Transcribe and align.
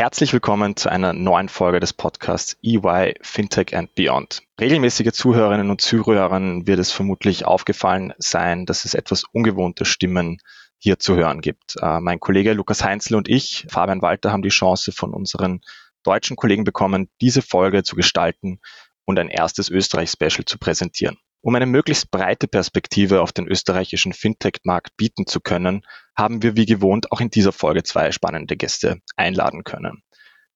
Herzlich 0.00 0.32
willkommen 0.32 0.76
zu 0.76 0.92
einer 0.92 1.12
neuen 1.12 1.48
Folge 1.48 1.80
des 1.80 1.92
Podcasts 1.92 2.56
EY 2.62 3.14
Fintech 3.20 3.76
and 3.76 3.92
Beyond. 3.96 4.42
Regelmäßige 4.60 5.10
Zuhörerinnen 5.10 5.70
und 5.70 5.80
Zuhörern 5.80 6.68
wird 6.68 6.78
es 6.78 6.92
vermutlich 6.92 7.44
aufgefallen 7.44 8.14
sein, 8.18 8.64
dass 8.64 8.84
es 8.84 8.94
etwas 8.94 9.24
ungewohnte 9.32 9.84
Stimmen 9.84 10.38
hier 10.78 11.00
zu 11.00 11.16
hören 11.16 11.40
gibt. 11.40 11.74
Äh, 11.82 11.98
mein 11.98 12.20
Kollege 12.20 12.52
Lukas 12.52 12.84
Heinzl 12.84 13.16
und 13.16 13.28
ich, 13.28 13.66
Fabian 13.68 14.00
Walter, 14.00 14.30
haben 14.30 14.42
die 14.42 14.50
Chance 14.50 14.92
von 14.92 15.12
unseren 15.12 15.62
deutschen 16.04 16.36
Kollegen 16.36 16.62
bekommen, 16.62 17.10
diese 17.20 17.42
Folge 17.42 17.82
zu 17.82 17.96
gestalten 17.96 18.60
und 19.04 19.18
ein 19.18 19.28
erstes 19.28 19.68
Österreich-Special 19.68 20.44
zu 20.44 20.58
präsentieren. 20.58 21.18
Um 21.40 21.54
eine 21.54 21.66
möglichst 21.66 22.10
breite 22.10 22.48
Perspektive 22.48 23.20
auf 23.20 23.32
den 23.32 23.46
österreichischen 23.46 24.12
Fintech-Markt 24.12 24.96
bieten 24.96 25.26
zu 25.26 25.40
können, 25.40 25.82
haben 26.16 26.42
wir 26.42 26.56
wie 26.56 26.66
gewohnt 26.66 27.12
auch 27.12 27.20
in 27.20 27.30
dieser 27.30 27.52
Folge 27.52 27.84
zwei 27.84 28.10
spannende 28.10 28.56
Gäste 28.56 28.98
einladen 29.16 29.62
können. 29.62 30.02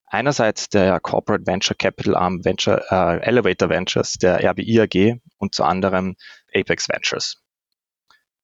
Einerseits 0.07 0.69
der 0.69 1.01
Corporate 1.01 1.47
Venture 1.47 1.77
Capital 1.77 2.17
Arm 2.17 2.45
Venture, 2.45 2.85
äh, 2.91 3.23
Elevator 3.23 3.71
Ventures 3.71 4.15
der 4.15 4.45
RBI 4.45 4.81
AG 4.81 5.21
und 5.39 5.55
zu 5.55 5.65
anderem 5.65 6.17
Apex 6.53 6.89
Ventures. 6.89 7.43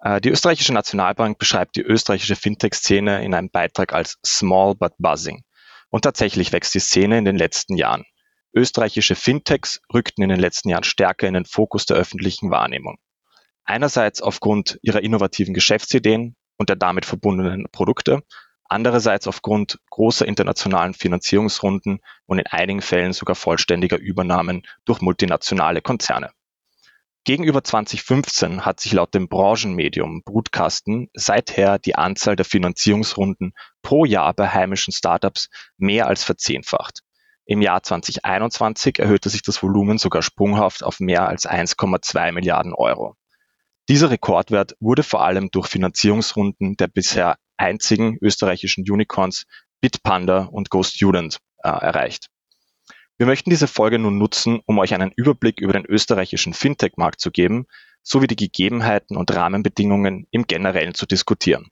Äh, 0.01 0.21
die 0.21 0.31
österreichische 0.31 0.73
Nationalbank 0.73 1.39
beschreibt 1.39 1.77
die 1.77 1.83
österreichische 1.83 2.37
Fintech-Szene 2.37 3.23
in 3.25 3.35
einem 3.35 3.51
Beitrag 3.51 3.93
als 3.93 4.17
small 4.25 4.77
but 4.77 4.93
buzzing. 4.99 5.43
Und 5.91 6.03
tatsächlich 6.03 6.53
wächst 6.53 6.75
die 6.75 6.81
Szene 6.81 7.19
in 7.19 7.25
den 7.25 7.37
letzten 7.37 7.77
Jahren. 7.77 8.05
Österreichische 8.55 9.15
Fintechs 9.15 9.81
rückten 9.93 10.23
in 10.23 10.31
den 10.31 10.41
letzten 10.41 10.69
Jahren 10.69 10.85
stärker 10.85 11.29
in 11.29 11.35
den 11.35 11.45
Fokus 11.45 11.87
der 11.87 11.97
öffentlichen 11.97 12.51
Wahrnehmung. 12.51 12.99
Einerseits 13.65 14.23
aufgrund 14.23 14.79
ihrer 14.83 15.03
innovativen 15.03 15.55
Geschäftsideen 15.55 16.37
und 16.57 16.69
der 16.69 16.77
damit 16.77 17.05
verbundenen 17.05 17.67
Produkte, 17.71 18.23
andererseits 18.65 19.27
aufgrund 19.27 19.79
großer 19.91 20.27
internationalen 20.27 20.95
Finanzierungsrunden 20.95 22.01
und 22.27 22.39
in 22.39 22.47
einigen 22.47 22.83
Fällen 22.83 23.13
sogar 23.13 23.37
vollständiger 23.37 23.99
Übernahmen 23.99 24.63
durch 24.85 25.01
multinationale 25.01 25.83
Konzerne. 25.83 26.31
Gegenüber 27.25 27.63
2015 27.63 28.65
hat 28.65 28.81
sich 28.81 28.93
laut 28.93 29.13
dem 29.13 29.29
Branchenmedium 29.29 30.23
Brutkasten 30.25 31.11
seither 31.13 31.79
die 31.79 31.95
Anzahl 31.95 32.37
der 32.37 32.47
Finanzierungsrunden 32.47 33.53
pro 33.83 34.07
Jahr 34.07 34.33
bei 34.33 34.49
heimischen 34.49 34.95
Startups 34.95 35.51
mehr 35.77 36.07
als 36.07 36.25
verzehnfacht. 36.25 37.03
Im 37.51 37.63
Jahr 37.63 37.83
2021 37.83 38.99
erhöhte 38.99 39.31
sich 39.31 39.41
das 39.41 39.63
Volumen 39.63 39.97
sogar 39.97 40.21
sprunghaft 40.21 40.85
auf 40.85 41.01
mehr 41.01 41.27
als 41.27 41.49
1,2 41.49 42.31
Milliarden 42.33 42.75
Euro. 42.75 43.17
Dieser 43.89 44.11
Rekordwert 44.11 44.77
wurde 44.81 45.03
vor 45.03 45.25
allem 45.25 45.51
durch 45.51 45.67
Finanzierungsrunden 45.67 46.77
der 46.77 46.89
bisher 46.89 47.39
einzigen 47.57 48.19
österreichischen 48.21 48.85
Unicorns 48.87 49.47
Bitpanda 49.81 50.45
und 50.45 50.69
GoStudent 50.69 51.39
äh, 51.65 51.71
erreicht. 51.71 52.29
Wir 53.17 53.25
möchten 53.25 53.49
diese 53.49 53.67
Folge 53.67 53.99
nun 53.99 54.19
nutzen, 54.19 54.61
um 54.67 54.79
euch 54.79 54.93
einen 54.93 55.13
Überblick 55.17 55.59
über 55.59 55.73
den 55.73 55.87
österreichischen 55.87 56.53
Fintech-Markt 56.53 57.19
zu 57.19 57.31
geben, 57.31 57.65
sowie 58.03 58.27
die 58.27 58.37
Gegebenheiten 58.37 59.17
und 59.17 59.35
Rahmenbedingungen 59.35 60.27
im 60.31 60.47
Generellen 60.47 60.93
zu 60.93 61.07
diskutieren. 61.07 61.69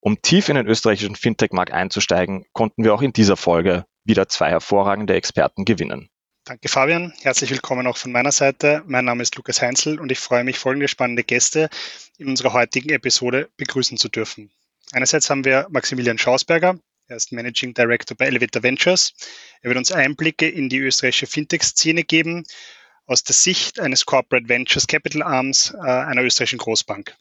Um 0.00 0.20
tief 0.22 0.48
in 0.48 0.56
den 0.56 0.66
österreichischen 0.66 1.14
Fintech-Markt 1.14 1.72
einzusteigen, 1.72 2.46
konnten 2.52 2.82
wir 2.82 2.94
auch 2.94 3.02
in 3.02 3.12
dieser 3.12 3.36
Folge 3.36 3.84
wieder 4.08 4.28
zwei 4.28 4.50
hervorragende 4.50 5.14
Experten 5.14 5.64
gewinnen. 5.64 6.10
Danke 6.44 6.68
Fabian, 6.68 7.12
herzlich 7.20 7.50
willkommen 7.50 7.86
auch 7.86 7.98
von 7.98 8.10
meiner 8.10 8.32
Seite. 8.32 8.82
Mein 8.86 9.04
Name 9.04 9.22
ist 9.22 9.36
Lukas 9.36 9.60
Heinzel 9.60 10.00
und 10.00 10.10
ich 10.10 10.18
freue 10.18 10.44
mich, 10.44 10.58
folgende 10.58 10.88
spannende 10.88 11.22
Gäste 11.22 11.68
in 12.16 12.28
unserer 12.28 12.54
heutigen 12.54 12.88
Episode 12.88 13.50
begrüßen 13.58 13.98
zu 13.98 14.08
dürfen. 14.08 14.50
Einerseits 14.92 15.28
haben 15.28 15.44
wir 15.44 15.66
Maximilian 15.68 16.16
Schausberger, 16.16 16.78
er 17.08 17.16
ist 17.16 17.32
Managing 17.32 17.72
Director 17.72 18.14
bei 18.16 18.26
Elevator 18.26 18.62
Ventures. 18.62 19.14
Er 19.62 19.70
wird 19.70 19.78
uns 19.78 19.90
Einblicke 19.90 20.46
in 20.46 20.68
die 20.68 20.78
österreichische 20.78 21.26
Fintech-Szene 21.26 22.04
geben 22.04 22.44
aus 23.06 23.22
der 23.22 23.34
Sicht 23.34 23.80
eines 23.80 24.04
Corporate 24.04 24.46
Ventures 24.46 24.86
Capital 24.86 25.22
Arms 25.22 25.72
äh, 25.74 25.88
einer 25.88 26.22
österreichischen 26.22 26.58
Großbank. 26.58 27.16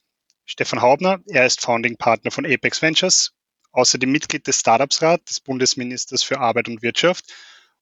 Stefan 0.46 0.81
Haubner, 0.81 1.22
er 1.28 1.46
ist 1.46 1.62
Founding 1.62 1.96
Partner 1.96 2.31
von 2.31 2.46
Apex 2.46 2.81
Ventures, 2.81 3.34
außerdem 3.77 4.11
Mitglied 4.11 4.47
des 4.47 4.59
Startups-Rat 4.59 5.29
des 5.29 5.39
Bundesministers 5.39 6.23
für 6.23 6.39
Arbeit 6.39 6.67
und 6.67 6.81
Wirtschaft 6.81 7.25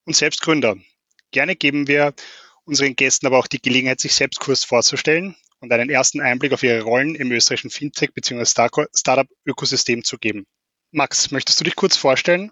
und 0.06 0.16
selbst 0.16 0.42
Gründer. 0.42 0.76
Gerne 1.32 1.56
geben 1.56 1.88
wir 1.88 2.14
unseren 2.66 2.96
Gästen 2.96 3.28
aber 3.28 3.40
auch 3.40 3.48
die 3.48 3.62
Gelegenheit, 3.62 4.02
sich 4.02 4.14
selbst 4.14 4.40
kurz 4.40 4.66
vorzustellen 4.66 5.36
und 5.62 5.72
einen 5.72 5.90
ersten 5.90 6.20
Einblick 6.20 6.52
auf 6.52 6.64
ihre 6.64 6.82
Rollen 6.82 7.16
im 7.16 7.32
österreichischen 7.32 7.72
Fintech- 7.72 8.14
bzw. 8.14 8.46
Startup-Ökosystem 8.94 10.04
zu 10.04 10.18
geben. 10.18 10.46
Max, 10.92 11.32
möchtest 11.32 11.60
du 11.62 11.64
dich 11.64 11.76
kurz 11.76 11.96
vorstellen? 11.96 12.50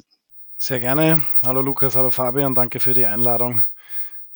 Sehr 0.57 0.79
gerne. 0.79 1.25
Hallo 1.45 1.61
Lukas, 1.61 1.95
hallo 1.95 2.11
Fabian, 2.11 2.55
danke 2.55 2.79
für 2.79 2.93
die 2.93 3.05
Einladung. 3.05 3.61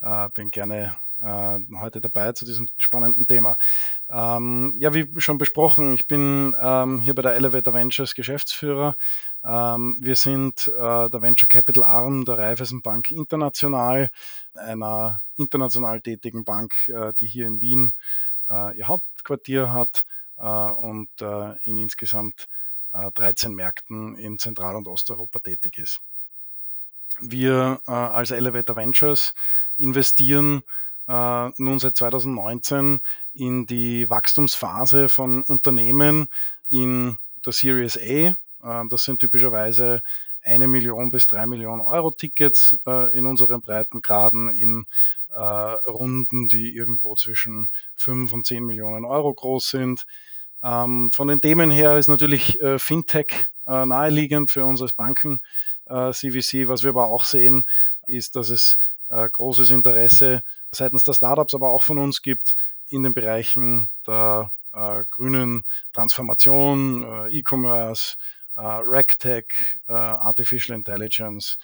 Äh, 0.01 0.28
bin 0.34 0.51
gerne 0.51 0.97
äh, 1.22 1.60
heute 1.80 2.02
dabei 2.02 2.32
zu 2.34 2.46
diesem 2.46 2.68
spannenden 2.80 3.28
Thema. 3.28 3.58
Ähm, 4.10 4.74
ja, 4.78 4.94
wie 4.94 5.10
schon 5.20 5.38
besprochen, 5.38 5.94
ich 5.94 6.08
bin 6.08 6.56
ähm, 6.62 7.02
hier 7.02 7.16
bei 7.16 7.22
der 7.22 7.36
Elevator 7.36 7.74
Ventures 7.74 8.16
Geschäftsführer. 8.16 8.96
Ähm, 9.44 9.98
wir 10.02 10.16
sind 10.16 10.68
äh, 10.68 11.10
der 11.10 11.22
Venture 11.22 11.48
Capital 11.48 11.84
Arm 11.84 12.26
der 12.26 12.38
Raiffeisenbank 12.38 13.12
International, 13.12 14.10
einer 14.54 15.22
international 15.38 16.02
tätigen 16.02 16.44
Bank, 16.44 16.74
äh, 16.88 17.14
die 17.14 17.28
hier 17.28 17.48
in 17.48 17.62
Wien 17.62 17.94
äh, 18.50 18.78
ihr 18.78 18.88
Hauptquartier 18.88 19.72
hat 19.72 20.06
äh, 20.38 20.44
und 20.44 21.10
äh, 21.22 21.56
in 21.64 21.78
insgesamt 21.78 22.48
13 22.90 23.54
Märkten 23.54 24.16
in 24.18 24.40
Zentral- 24.40 24.76
und 24.76 24.88
Osteuropa 24.88 25.38
tätig 25.40 25.78
ist. 25.78 26.00
Wir 27.20 27.80
als 27.86 28.32
Elevator 28.32 28.76
Ventures 28.76 29.36
investieren 29.76 30.64
äh, 31.07 31.50
nun 31.57 31.79
seit 31.79 31.97
2019 31.97 33.00
in 33.34 33.66
die 33.66 34.09
Wachstumsphase 34.09 35.09
von 35.09 35.44
Unternehmen 35.44 36.28
in 36.69 37.18
der 37.45 37.53
Series 37.53 37.97
A. 37.97 38.01
Äh, 38.01 38.35
das 38.90 39.03
sind 39.03 39.19
typischerweise 39.19 40.01
eine 40.44 40.68
Million 40.68 41.12
bis 41.12 41.28
drei 41.28 41.45
Millionen 41.45 41.81
Euro 41.81 42.12
Tickets 42.12 42.75
äh, 42.85 43.16
in 43.18 43.25
unseren 43.25 43.62
Breitengraden 43.62 44.50
in 44.50 44.85
äh, 45.34 45.40
Runden, 45.40 46.47
die 46.47 46.75
irgendwo 46.75 47.16
zwischen 47.16 47.69
fünf 47.95 48.34
und 48.34 48.45
zehn 48.45 48.66
Millionen 48.66 49.06
Euro 49.06 49.34
groß 49.34 49.69
sind. 49.69 50.06
Ähm, 50.63 51.12
von 51.13 51.28
den 51.28 51.41
Themen 51.41 51.69
her 51.69 51.97
ist 51.97 52.07
natürlich 52.07 52.59
äh, 52.62 52.79
Fintech 52.79 53.47
äh, 53.68 53.85
naheliegend 53.85 54.50
für 54.50 54.66
uns 54.66 54.81
als 54.81 54.94
Banken 54.94 55.39
CVC. 55.89 56.68
Was 56.68 56.84
wir 56.84 56.89
aber 56.89 57.07
auch 57.07 57.24
sehen, 57.24 57.63
ist, 58.07 58.35
dass 58.35 58.50
es 58.50 58.75
großes 59.07 59.72
Interesse 59.72 60.44
seitens 60.78 61.04
der 61.04 61.14
Startups, 61.14 61.54
aber 61.54 61.72
auch 61.72 61.84
von 61.84 62.00
uns 62.00 62.22
gibt 62.22 62.56
in 62.88 63.04
den 63.04 63.14
Bereichen 63.14 63.90
der 64.06 64.52
äh, 64.74 65.04
grünen 65.10 65.64
Transformation, 65.94 67.04
äh, 67.04 67.40
E-Commerce, 67.40 68.16
äh, 68.56 68.62
RegTech, 68.62 69.46
äh, 69.88 69.94
Artificial 69.94 70.76
Intelligence. 70.76 71.58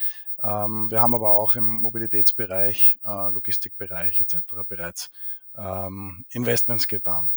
Ähm, 0.44 0.90
wir 0.92 1.02
haben 1.02 1.16
aber 1.16 1.32
auch 1.32 1.56
im 1.56 1.66
Mobilitätsbereich, 1.66 2.98
äh, 3.04 3.32
Logistikbereich 3.32 4.20
etc. 4.22 4.38
bereits 4.68 5.10
ähm, 5.56 6.26
Investments 6.30 6.88
getan. 6.88 7.34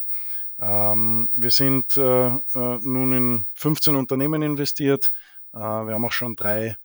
Ähm, 0.58 1.28
wir 1.36 1.50
sind 1.50 1.96
äh, 1.96 2.30
nun 2.54 3.12
in 3.12 3.46
15 3.54 3.94
Unternehmen 3.94 4.42
investiert. 4.42 5.10
wir 5.52 5.60
haben 5.94 6.04
auch 6.04 6.12
schon 6.12 6.36
drei 6.36 6.76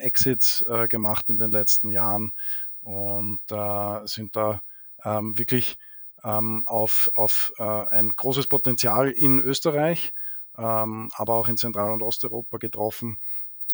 Exits 0.00 0.62
gemacht 0.90 1.30
in 1.30 1.38
den 1.38 1.50
letzten 1.50 1.90
Jahren 1.90 2.32
und 2.82 3.40
äh, 3.50 4.06
sind 4.06 4.36
da 4.36 4.60
ähm, 5.04 5.38
wirklich 5.38 5.76
ähm, 6.24 6.64
auf, 6.66 7.10
auf 7.14 7.52
äh, 7.58 7.62
ein 7.62 8.10
großes 8.10 8.46
Potenzial 8.46 9.10
in 9.10 9.40
Österreich, 9.40 10.12
ähm, 10.56 11.10
aber 11.14 11.34
auch 11.34 11.48
in 11.48 11.56
Zentral- 11.56 11.92
und 11.92 12.02
Osteuropa 12.02 12.58
getroffen. 12.58 13.18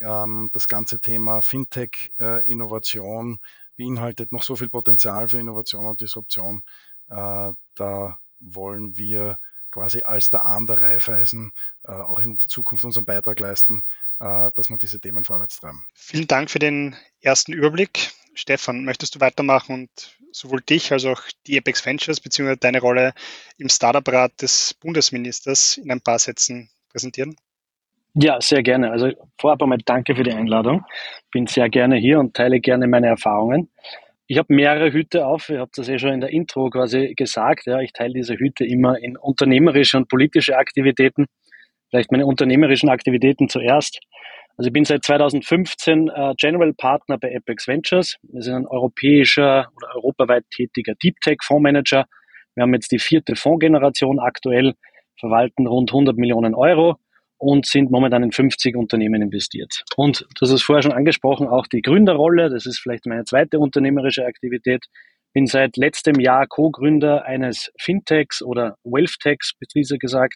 Ähm, 0.00 0.50
das 0.52 0.68
ganze 0.68 1.00
Thema 1.00 1.42
Fintech-Innovation 1.42 3.34
äh, 3.34 3.38
beinhaltet 3.76 4.32
noch 4.32 4.42
so 4.42 4.56
viel 4.56 4.68
Potenzial 4.68 5.28
für 5.28 5.38
Innovation 5.38 5.86
und 5.86 6.00
Disruption. 6.00 6.62
Äh, 7.08 7.52
da 7.74 8.18
wollen 8.40 8.96
wir 8.96 9.38
quasi 9.70 10.02
als 10.02 10.30
der 10.30 10.44
Arm 10.44 10.66
der 10.66 10.80
Raiffeisen 10.80 11.52
äh, 11.84 11.92
auch 11.92 12.20
in 12.20 12.38
Zukunft 12.38 12.84
unseren 12.84 13.04
Beitrag 13.04 13.38
leisten, 13.40 13.82
äh, 14.18 14.50
dass 14.54 14.70
wir 14.70 14.78
diese 14.78 15.00
Themen 15.00 15.24
vorwärts 15.24 15.60
treiben. 15.60 15.84
Vielen 15.94 16.26
Dank 16.26 16.50
für 16.50 16.58
den 16.58 16.96
ersten 17.22 17.52
Überblick. 17.52 18.12
Stefan, 18.38 18.84
möchtest 18.84 19.16
du 19.16 19.20
weitermachen 19.20 19.74
und 19.74 19.90
sowohl 20.30 20.60
dich 20.60 20.92
als 20.92 21.04
auch 21.04 21.20
die 21.48 21.58
Apex 21.58 21.84
Ventures 21.84 22.20
bzw. 22.20 22.54
deine 22.54 22.80
Rolle 22.80 23.12
im 23.58 23.68
Startup-Rat 23.68 24.42
des 24.42 24.74
Bundesministers 24.74 25.76
in 25.76 25.90
ein 25.90 26.00
paar 26.00 26.20
Sätzen 26.20 26.70
präsentieren? 26.88 27.34
Ja, 28.14 28.40
sehr 28.40 28.62
gerne. 28.62 28.92
Also 28.92 29.10
vorab 29.40 29.60
einmal 29.60 29.78
danke 29.84 30.14
für 30.14 30.22
die 30.22 30.32
Einladung. 30.32 30.84
Bin 31.32 31.48
sehr 31.48 31.68
gerne 31.68 31.96
hier 31.96 32.20
und 32.20 32.34
teile 32.34 32.60
gerne 32.60 32.86
meine 32.86 33.08
Erfahrungen. 33.08 33.70
Ich 34.28 34.38
habe 34.38 34.54
mehrere 34.54 34.92
Hüte 34.92 35.26
auf. 35.26 35.48
Ihr 35.48 35.58
habt 35.58 35.76
das 35.76 35.88
ja 35.88 35.98
schon 35.98 36.12
in 36.12 36.20
der 36.20 36.30
Intro 36.30 36.70
quasi 36.70 37.14
gesagt. 37.16 37.66
Ja, 37.66 37.80
ich 37.80 37.92
teile 37.92 38.14
diese 38.14 38.36
Hüte 38.36 38.64
immer 38.64 38.98
in 39.00 39.16
unternehmerische 39.16 39.96
und 39.96 40.08
politische 40.08 40.56
Aktivitäten. 40.56 41.26
Vielleicht 41.90 42.12
meine 42.12 42.26
unternehmerischen 42.26 42.88
Aktivitäten 42.88 43.48
zuerst. 43.48 43.98
Also 44.58 44.68
ich 44.68 44.72
bin 44.72 44.84
seit 44.84 45.04
2015 45.04 46.08
äh, 46.08 46.34
General 46.36 46.74
Partner 46.74 47.16
bei 47.16 47.34
Apex 47.34 47.68
Ventures. 47.68 48.16
Wir 48.22 48.42
sind 48.42 48.54
ein 48.54 48.66
europäischer 48.66 49.68
oder 49.76 49.94
europaweit 49.94 50.44
tätiger 50.50 50.94
Deep 51.00 51.20
Tech 51.20 51.38
Fondsmanager. 51.44 52.06
Wir 52.56 52.62
haben 52.62 52.74
jetzt 52.74 52.90
die 52.90 52.98
vierte 52.98 53.36
Fondsgeneration 53.36 54.18
aktuell, 54.18 54.74
verwalten 55.20 55.68
rund 55.68 55.90
100 55.92 56.16
Millionen 56.16 56.56
Euro 56.56 56.96
und 57.36 57.66
sind 57.66 57.92
momentan 57.92 58.24
in 58.24 58.32
50 58.32 58.74
Unternehmen 58.74 59.22
investiert. 59.22 59.84
Und 59.94 60.26
hast 60.40 60.50
es 60.50 60.64
vorher 60.64 60.82
schon 60.82 60.92
angesprochen, 60.92 61.46
auch 61.46 61.68
die 61.68 61.80
Gründerrolle, 61.80 62.50
das 62.50 62.66
ist 62.66 62.80
vielleicht 62.80 63.06
meine 63.06 63.22
zweite 63.22 63.60
unternehmerische 63.60 64.26
Aktivität. 64.26 64.86
Bin 65.34 65.46
seit 65.46 65.76
letztem 65.76 66.18
Jahr 66.18 66.48
Co-Gründer 66.48 67.24
eines 67.24 67.70
Fintechs 67.78 68.42
oder 68.42 68.74
Wealthtechs, 68.82 69.52
besser 69.72 69.98
gesagt. 69.98 70.34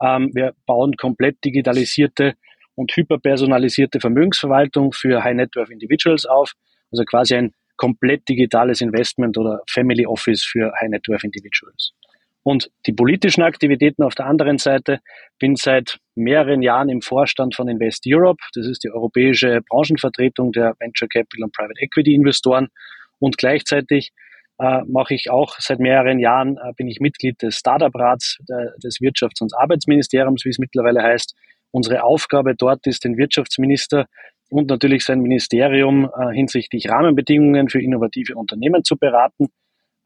Ähm, 0.00 0.30
wir 0.34 0.52
bauen 0.66 0.92
komplett 0.96 1.42
digitalisierte 1.44 2.34
und 2.76 2.92
hyperpersonalisierte 2.94 3.98
Vermögensverwaltung 3.98 4.92
für 4.92 5.24
High 5.24 5.34
Net 5.34 5.56
Worth 5.56 5.70
Individuals 5.70 6.24
auf. 6.26 6.52
Also 6.92 7.04
quasi 7.04 7.34
ein 7.34 7.52
komplett 7.76 8.28
digitales 8.28 8.80
Investment 8.80 9.36
oder 9.36 9.60
Family 9.68 10.06
Office 10.06 10.44
für 10.44 10.72
High 10.80 10.90
Net 10.90 11.08
Worth 11.08 11.24
Individuals. 11.24 11.92
Und 12.46 12.70
die 12.86 12.92
politischen 12.92 13.42
Aktivitäten 13.42 14.04
auf 14.04 14.14
der 14.14 14.26
anderen 14.26 14.58
Seite 14.58 15.00
bin 15.40 15.56
seit 15.56 15.98
mehreren 16.14 16.62
Jahren 16.62 16.88
im 16.88 17.02
Vorstand 17.02 17.56
von 17.56 17.66
Invest 17.66 18.04
Europe. 18.06 18.40
Das 18.54 18.68
ist 18.68 18.84
die 18.84 18.90
europäische 18.90 19.62
Branchenvertretung 19.68 20.52
der 20.52 20.76
Venture 20.78 21.08
Capital 21.08 21.42
und 21.42 21.52
Private 21.52 21.80
Equity 21.80 22.14
Investoren. 22.14 22.68
Und 23.18 23.36
gleichzeitig 23.36 24.12
äh, 24.60 24.82
mache 24.86 25.14
ich 25.14 25.28
auch 25.28 25.56
seit 25.58 25.80
mehreren 25.80 26.20
Jahren, 26.20 26.56
äh, 26.56 26.72
bin 26.76 26.86
ich 26.86 27.00
Mitglied 27.00 27.42
des 27.42 27.56
Startup-Rats 27.56 28.38
des 28.82 29.00
Wirtschafts- 29.00 29.42
und 29.42 29.52
Arbeitsministeriums, 29.58 30.44
wie 30.44 30.50
es 30.50 30.58
mittlerweile 30.58 31.02
heißt. 31.02 31.34
Unsere 31.70 32.04
Aufgabe 32.04 32.54
dort 32.54 32.86
ist, 32.86 33.04
den 33.04 33.16
Wirtschaftsminister 33.16 34.06
und 34.48 34.68
natürlich 34.68 35.04
sein 35.04 35.20
Ministerium 35.20 36.04
äh, 36.04 36.32
hinsichtlich 36.32 36.88
Rahmenbedingungen 36.88 37.68
für 37.68 37.82
innovative 37.82 38.34
Unternehmen 38.34 38.84
zu 38.84 38.96
beraten 38.96 39.48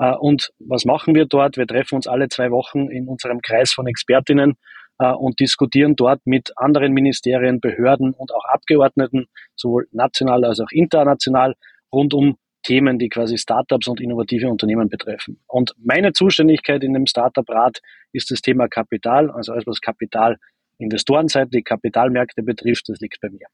äh, 0.01 0.15
und 0.15 0.51
was 0.59 0.85
machen 0.85 1.15
wir 1.15 1.27
dort? 1.27 1.57
Wir 1.57 1.67
treffen 1.67 1.95
uns 1.97 2.09
alle 2.09 2.29
zwei 2.29 2.51
Wochen 2.51 2.89
in 2.89 3.07
unserem 3.07 3.41
Kreis 3.43 3.73
von 3.73 3.87
Expertinnen 3.87 4.57
äh, 4.99 5.13
und 5.13 5.39
diskutieren 5.39 5.95
dort 5.95 6.21
mit 6.25 6.53
anderen 6.57 6.93
Ministerien, 6.93 7.61
Behörden 7.61 8.13
und 8.15 8.33
auch 8.35 8.45
Abgeordneten, 8.47 9.27
sowohl 9.55 9.87
national 9.93 10.45
als 10.45 10.61
auch 10.61 10.71
international, 10.73 11.55
rund 11.93 12.15
um 12.15 12.37
Themen, 12.63 12.99
die 12.99 13.09
quasi 13.09 13.39
Startups 13.39 13.89
und 13.89 14.01
innovative 14.01 14.49
Unternehmen 14.49 14.89
betreffen. 14.89 15.41
Und 15.47 15.75
meine 15.83 16.13
Zuständigkeit 16.13 16.83
in 16.83 16.93
dem 16.93 17.07
Startup-Rat 17.07 17.81
ist 18.13 18.31
das 18.31 18.43
Thema 18.43 18.69
Kapital, 18.69 19.31
also 19.31 19.53
alles, 19.53 19.67
was 19.67 19.81
Kapital 19.81 20.37
Investorenseite, 20.81 21.51
die 21.51 21.63
Kapitalmärkte 21.63 22.43
betrifft, 22.43 22.89
das 22.89 23.01
liegt 23.01 23.21
bei 23.21 23.31
mir. 23.31 23.47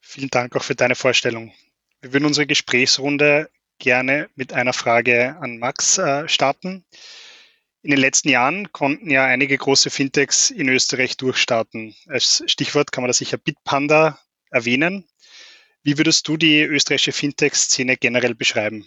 Vielen 0.00 0.30
Dank 0.30 0.56
auch 0.56 0.62
für 0.62 0.74
deine 0.74 0.94
Vorstellung. 0.94 1.52
Wir 2.00 2.12
würden 2.12 2.24
unsere 2.24 2.46
Gesprächsrunde 2.46 3.48
gerne 3.78 4.28
mit 4.34 4.52
einer 4.52 4.72
Frage 4.72 5.36
an 5.40 5.58
Max 5.58 5.98
äh, 5.98 6.28
starten. 6.28 6.84
In 7.82 7.90
den 7.90 7.98
letzten 7.98 8.28
Jahren 8.28 8.70
konnten 8.72 9.10
ja 9.10 9.24
einige 9.24 9.58
große 9.58 9.90
Fintechs 9.90 10.50
in 10.50 10.68
Österreich 10.68 11.16
durchstarten. 11.16 11.94
Als 12.06 12.42
Stichwort 12.46 12.92
kann 12.92 13.02
man 13.02 13.08
da 13.08 13.12
sicher 13.12 13.38
Bitpanda 13.38 14.18
erwähnen. 14.50 15.04
Wie 15.82 15.98
würdest 15.98 16.28
du 16.28 16.36
die 16.36 16.62
österreichische 16.62 17.12
Fintech-Szene 17.12 17.96
generell 17.96 18.34
beschreiben? 18.34 18.86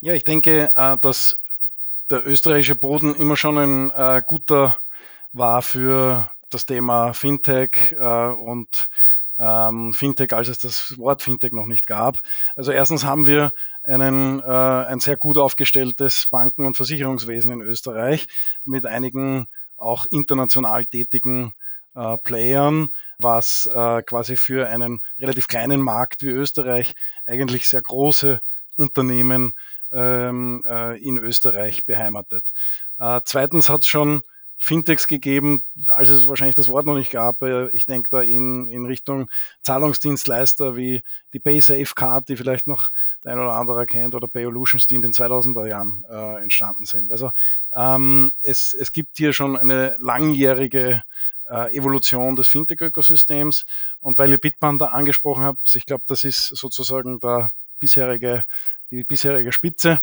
Ja, 0.00 0.12
ich 0.12 0.24
denke, 0.24 0.70
äh, 0.74 0.96
dass 0.98 1.42
der 2.10 2.26
österreichische 2.26 2.76
Boden 2.76 3.14
immer 3.14 3.36
schon 3.36 3.58
ein 3.58 3.90
äh, 3.90 4.22
guter 4.24 4.78
war 5.32 5.62
für 5.62 6.30
das 6.50 6.66
Thema 6.66 7.12
Fintech 7.12 7.92
äh, 7.98 8.28
und 8.28 8.88
ähm, 9.38 9.92
Fintech, 9.92 10.32
als 10.32 10.48
es 10.48 10.58
das 10.58 10.98
Wort 10.98 11.22
Fintech 11.22 11.52
noch 11.52 11.66
nicht 11.66 11.86
gab. 11.86 12.20
Also 12.54 12.72
erstens 12.72 13.04
haben 13.04 13.26
wir 13.26 13.52
einen, 13.82 14.40
äh, 14.40 14.44
ein 14.44 15.00
sehr 15.00 15.16
gut 15.16 15.38
aufgestelltes 15.38 16.26
Banken- 16.28 16.64
und 16.64 16.76
Versicherungswesen 16.76 17.52
in 17.52 17.60
Österreich 17.60 18.26
mit 18.64 18.86
einigen 18.86 19.46
auch 19.76 20.06
international 20.10 20.84
tätigen 20.86 21.52
äh, 21.94 22.16
Playern, 22.18 22.88
was 23.18 23.68
äh, 23.72 24.02
quasi 24.02 24.36
für 24.36 24.68
einen 24.68 25.00
relativ 25.18 25.48
kleinen 25.48 25.80
Markt 25.80 26.22
wie 26.22 26.30
Österreich 26.30 26.94
eigentlich 27.26 27.68
sehr 27.68 27.82
große 27.82 28.40
Unternehmen 28.76 29.52
ähm, 29.92 30.62
äh, 30.66 30.98
in 31.02 31.18
Österreich 31.18 31.84
beheimatet. 31.84 32.50
Äh, 32.98 33.20
zweitens 33.24 33.68
hat 33.68 33.82
es 33.82 33.88
schon 33.88 34.22
Fintechs 34.58 35.06
gegeben, 35.06 35.60
als 35.90 36.08
es 36.08 36.26
wahrscheinlich 36.26 36.56
das 36.56 36.68
Wort 36.68 36.86
noch 36.86 36.96
nicht 36.96 37.10
gab. 37.10 37.42
Äh, 37.42 37.68
ich 37.68 37.84
denke 37.84 38.08
da 38.08 38.22
in, 38.22 38.68
in 38.68 38.86
Richtung 38.86 39.30
Zahlungsdienstleister 39.62 40.76
wie 40.76 41.02
die 41.32 41.38
PaySafe 41.38 41.94
Card, 41.94 42.28
die 42.28 42.36
vielleicht 42.36 42.66
noch 42.66 42.90
der 43.22 43.32
ein 43.32 43.38
oder 43.38 43.52
andere 43.52 43.86
kennt, 43.86 44.14
oder 44.14 44.28
Payolutions, 44.28 44.86
die 44.86 44.94
in 44.94 45.02
den 45.02 45.12
2000er 45.12 45.68
Jahren 45.68 46.04
äh, 46.08 46.42
entstanden 46.42 46.86
sind. 46.86 47.12
Also 47.12 47.30
ähm, 47.74 48.32
es, 48.40 48.72
es 48.72 48.92
gibt 48.92 49.18
hier 49.18 49.32
schon 49.32 49.56
eine 49.56 49.96
langjährige 49.98 51.02
äh, 51.48 51.74
Evolution 51.76 52.36
des 52.36 52.48
Fintech-Ökosystems. 52.48 53.66
Und 54.00 54.18
weil 54.18 54.30
ihr 54.30 54.38
Bitpanda 54.38 54.86
angesprochen 54.86 55.44
habt, 55.44 55.74
ich 55.74 55.86
glaube, 55.86 56.04
das 56.06 56.24
ist 56.24 56.46
sozusagen 56.48 57.20
der 57.20 57.50
bisherige, 57.78 58.44
die 58.90 59.04
bisherige 59.04 59.52
Spitze, 59.52 60.00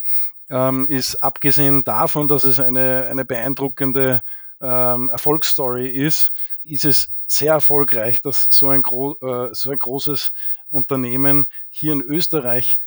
ähm, 0.50 0.86
ist 0.88 1.16
abgesehen 1.24 1.84
davon, 1.84 2.28
dass 2.28 2.44
es 2.44 2.60
eine, 2.60 3.08
eine 3.10 3.26
beeindruckende 3.26 4.22
ähm, 4.64 5.10
Erfolgsstory 5.10 5.90
ist, 5.90 6.32
ist 6.64 6.86
es 6.86 7.16
sehr 7.28 7.54
erfolgreich, 7.54 8.22
dass 8.22 8.48
so 8.50 8.70
ein, 8.70 8.82
äh, 8.82 9.50
so 9.54 9.70
ein 9.70 9.78
großes 9.78 10.32
Unternehmen 10.70 11.46
hier 11.70 11.94
in 11.94 12.02
Österreich 12.02 12.78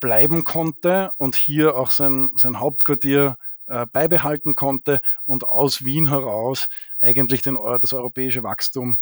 bleiben 0.00 0.44
konnte 0.44 1.12
und 1.16 1.36
hier 1.36 1.76
auch 1.76 1.90
sein, 1.90 2.30
sein 2.36 2.58
Hauptquartier 2.58 3.36
äh, 3.66 3.86
beibehalten 3.86 4.54
konnte 4.54 5.00
und 5.26 5.44
aus 5.44 5.84
Wien 5.84 6.08
heraus 6.08 6.68
eigentlich 6.98 7.42
den, 7.42 7.58
das 7.80 7.92
europäische 7.92 8.42
Wachstum 8.42 8.98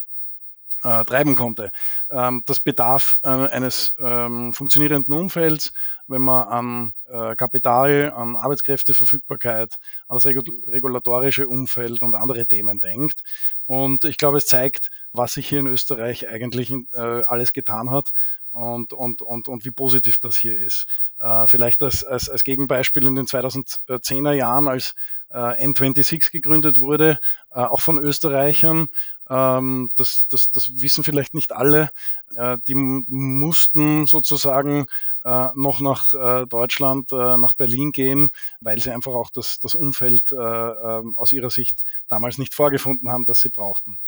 äh, 0.87 1.05
treiben 1.05 1.35
konnte. 1.35 1.73
Ähm, 2.11 2.43
das 2.47 2.61
bedarf 2.61 3.19
äh, 3.23 3.28
eines 3.28 3.95
ähm, 3.99 4.52
funktionierenden 4.52 5.12
Umfelds, 5.12 5.73
wenn 6.07 6.23
man 6.23 6.47
an 6.47 6.95
äh, 7.09 7.35
Kapital, 7.35 8.12
an 8.14 8.37
Arbeitskräfteverfügbarkeit, 8.37 9.78
an 10.07 10.16
das 10.16 10.26
regulatorische 10.26 11.49
Umfeld 11.49 12.02
und 12.02 12.14
andere 12.14 12.47
Themen 12.47 12.78
denkt. 12.78 13.23
Und 13.62 14.05
ich 14.05 14.16
glaube, 14.16 14.38
es 14.38 14.47
zeigt, 14.47 14.90
was 15.12 15.35
sich 15.35 15.49
hier 15.49 15.59
in 15.61 15.66
Österreich 15.66 16.28
eigentlich 16.28 16.71
äh, 16.71 17.23
alles 17.26 17.52
getan 17.52 17.90
hat 17.90 18.12
und, 18.50 18.93
und, 18.93 19.23
und, 19.23 19.49
und 19.49 19.64
wie 19.64 19.73
positiv 19.73 20.19
das 20.19 20.37
hier 20.37 20.57
ist. 20.57 20.87
Äh, 21.19 21.49
vielleicht 21.49 21.83
als, 21.83 22.05
als, 22.05 22.31
als 22.31 22.45
Gegenbeispiel 22.45 23.07
in 23.07 23.16
den 23.16 23.26
2010er 23.26 24.33
Jahren, 24.33 24.69
als 24.69 24.95
äh, 25.31 25.66
N26 25.66 26.31
gegründet 26.31 26.78
wurde, 26.78 27.19
auch 27.50 27.81
von 27.81 27.99
Österreichern. 27.99 28.88
Ähm, 29.28 29.88
das, 29.97 30.26
das, 30.28 30.50
das 30.50 30.80
wissen 30.80 31.04
vielleicht 31.04 31.35
nicht 31.35 31.52
alle. 31.52 31.90
Äh, 32.35 32.59
die 32.66 32.75
mussten 32.75 34.06
sozusagen 34.06 34.87
äh, 35.26 35.50
noch 35.56 35.80
nach 35.80 36.14
äh, 36.14 36.47
Deutschland, 36.47 37.11
äh, 37.11 37.37
nach 37.37 37.52
Berlin 37.52 37.90
gehen, 37.90 38.30
weil 38.61 38.78
sie 38.78 38.92
einfach 38.92 39.12
auch 39.12 39.30
das, 39.30 39.59
das 39.59 39.75
Umfeld 39.75 40.30
ähm, 40.30 41.16
aus 41.16 41.33
ihrer 41.33 41.50
Sicht 41.50 41.85
damals 42.06 42.38
nicht 42.38 42.54
vorgefunden 42.54 43.11
haben, 43.11 43.25
das 43.25 43.40
sie 43.40 43.50
brauchten. 43.50 43.99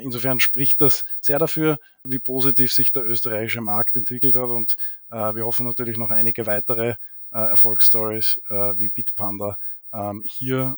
Insofern 0.00 0.38
spricht 0.38 0.80
das 0.80 1.02
sehr 1.20 1.40
dafür, 1.40 1.80
wie 2.04 2.20
positiv 2.20 2.72
sich 2.72 2.92
der 2.92 3.04
österreichische 3.04 3.60
Markt 3.60 3.96
entwickelt 3.96 4.36
hat 4.36 4.48
und 4.48 4.76
wir 5.08 5.44
hoffen 5.44 5.66
natürlich 5.66 5.98
noch 5.98 6.10
einige 6.10 6.46
weitere 6.46 6.94
Erfolgsstories 7.32 8.38
wie 8.76 8.88
Bitpanda 8.88 9.58
ähm, 9.92 10.22
hier 10.24 10.76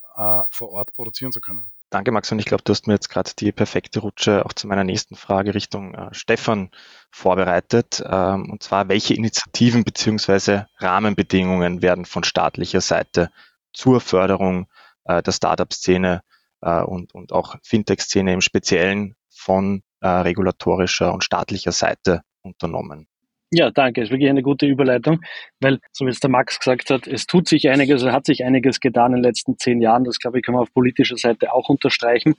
vor 0.48 0.70
Ort 0.70 0.94
produzieren 0.94 1.30
zu 1.30 1.42
können. 1.42 1.66
Danke, 1.90 2.10
Max. 2.10 2.32
Und 2.32 2.40
ich 2.40 2.46
glaube, 2.46 2.64
du 2.64 2.72
hast 2.72 2.88
mir 2.88 2.94
jetzt 2.94 3.08
gerade 3.08 3.30
die 3.38 3.52
perfekte 3.52 4.00
Rutsche 4.00 4.44
auch 4.44 4.52
zu 4.52 4.66
meiner 4.66 4.82
nächsten 4.82 5.14
Frage 5.14 5.54
Richtung 5.54 5.94
äh, 5.94 6.12
Stefan 6.12 6.70
vorbereitet. 7.10 8.02
Ähm, 8.04 8.50
und 8.50 8.62
zwar, 8.62 8.88
welche 8.88 9.14
Initiativen 9.14 9.84
beziehungsweise 9.84 10.66
Rahmenbedingungen 10.78 11.82
werden 11.82 12.04
von 12.04 12.24
staatlicher 12.24 12.80
Seite 12.80 13.30
zur 13.72 14.00
Förderung 14.00 14.68
äh, 15.04 15.22
der 15.22 15.32
Startup-Szene 15.32 16.22
äh, 16.60 16.80
und, 16.80 17.14
und 17.14 17.32
auch 17.32 17.54
Fintech-Szene 17.62 18.32
im 18.32 18.40
Speziellen 18.40 19.14
von 19.30 19.82
äh, 20.00 20.08
regulatorischer 20.08 21.14
und 21.14 21.22
staatlicher 21.22 21.72
Seite 21.72 22.22
unternommen? 22.42 23.06
Ja, 23.52 23.70
danke. 23.70 24.00
Das 24.00 24.08
ist 24.08 24.12
wirklich 24.12 24.28
eine 24.28 24.42
gute 24.42 24.66
Überleitung, 24.66 25.20
weil, 25.60 25.78
so 25.92 26.04
wie 26.04 26.10
es 26.10 26.18
der 26.18 26.30
Max 26.30 26.58
gesagt 26.58 26.90
hat, 26.90 27.06
es 27.06 27.26
tut 27.26 27.48
sich 27.48 27.68
einiges, 27.68 28.02
es 28.02 28.12
hat 28.12 28.26
sich 28.26 28.44
einiges 28.44 28.80
getan 28.80 29.12
in 29.12 29.18
den 29.18 29.22
letzten 29.22 29.56
zehn 29.56 29.80
Jahren. 29.80 30.02
Das, 30.02 30.18
glaube 30.18 30.38
ich, 30.38 30.44
kann 30.44 30.54
man 30.54 30.62
auf 30.62 30.74
politischer 30.74 31.16
Seite 31.16 31.52
auch 31.52 31.68
unterstreichen. 31.68 32.34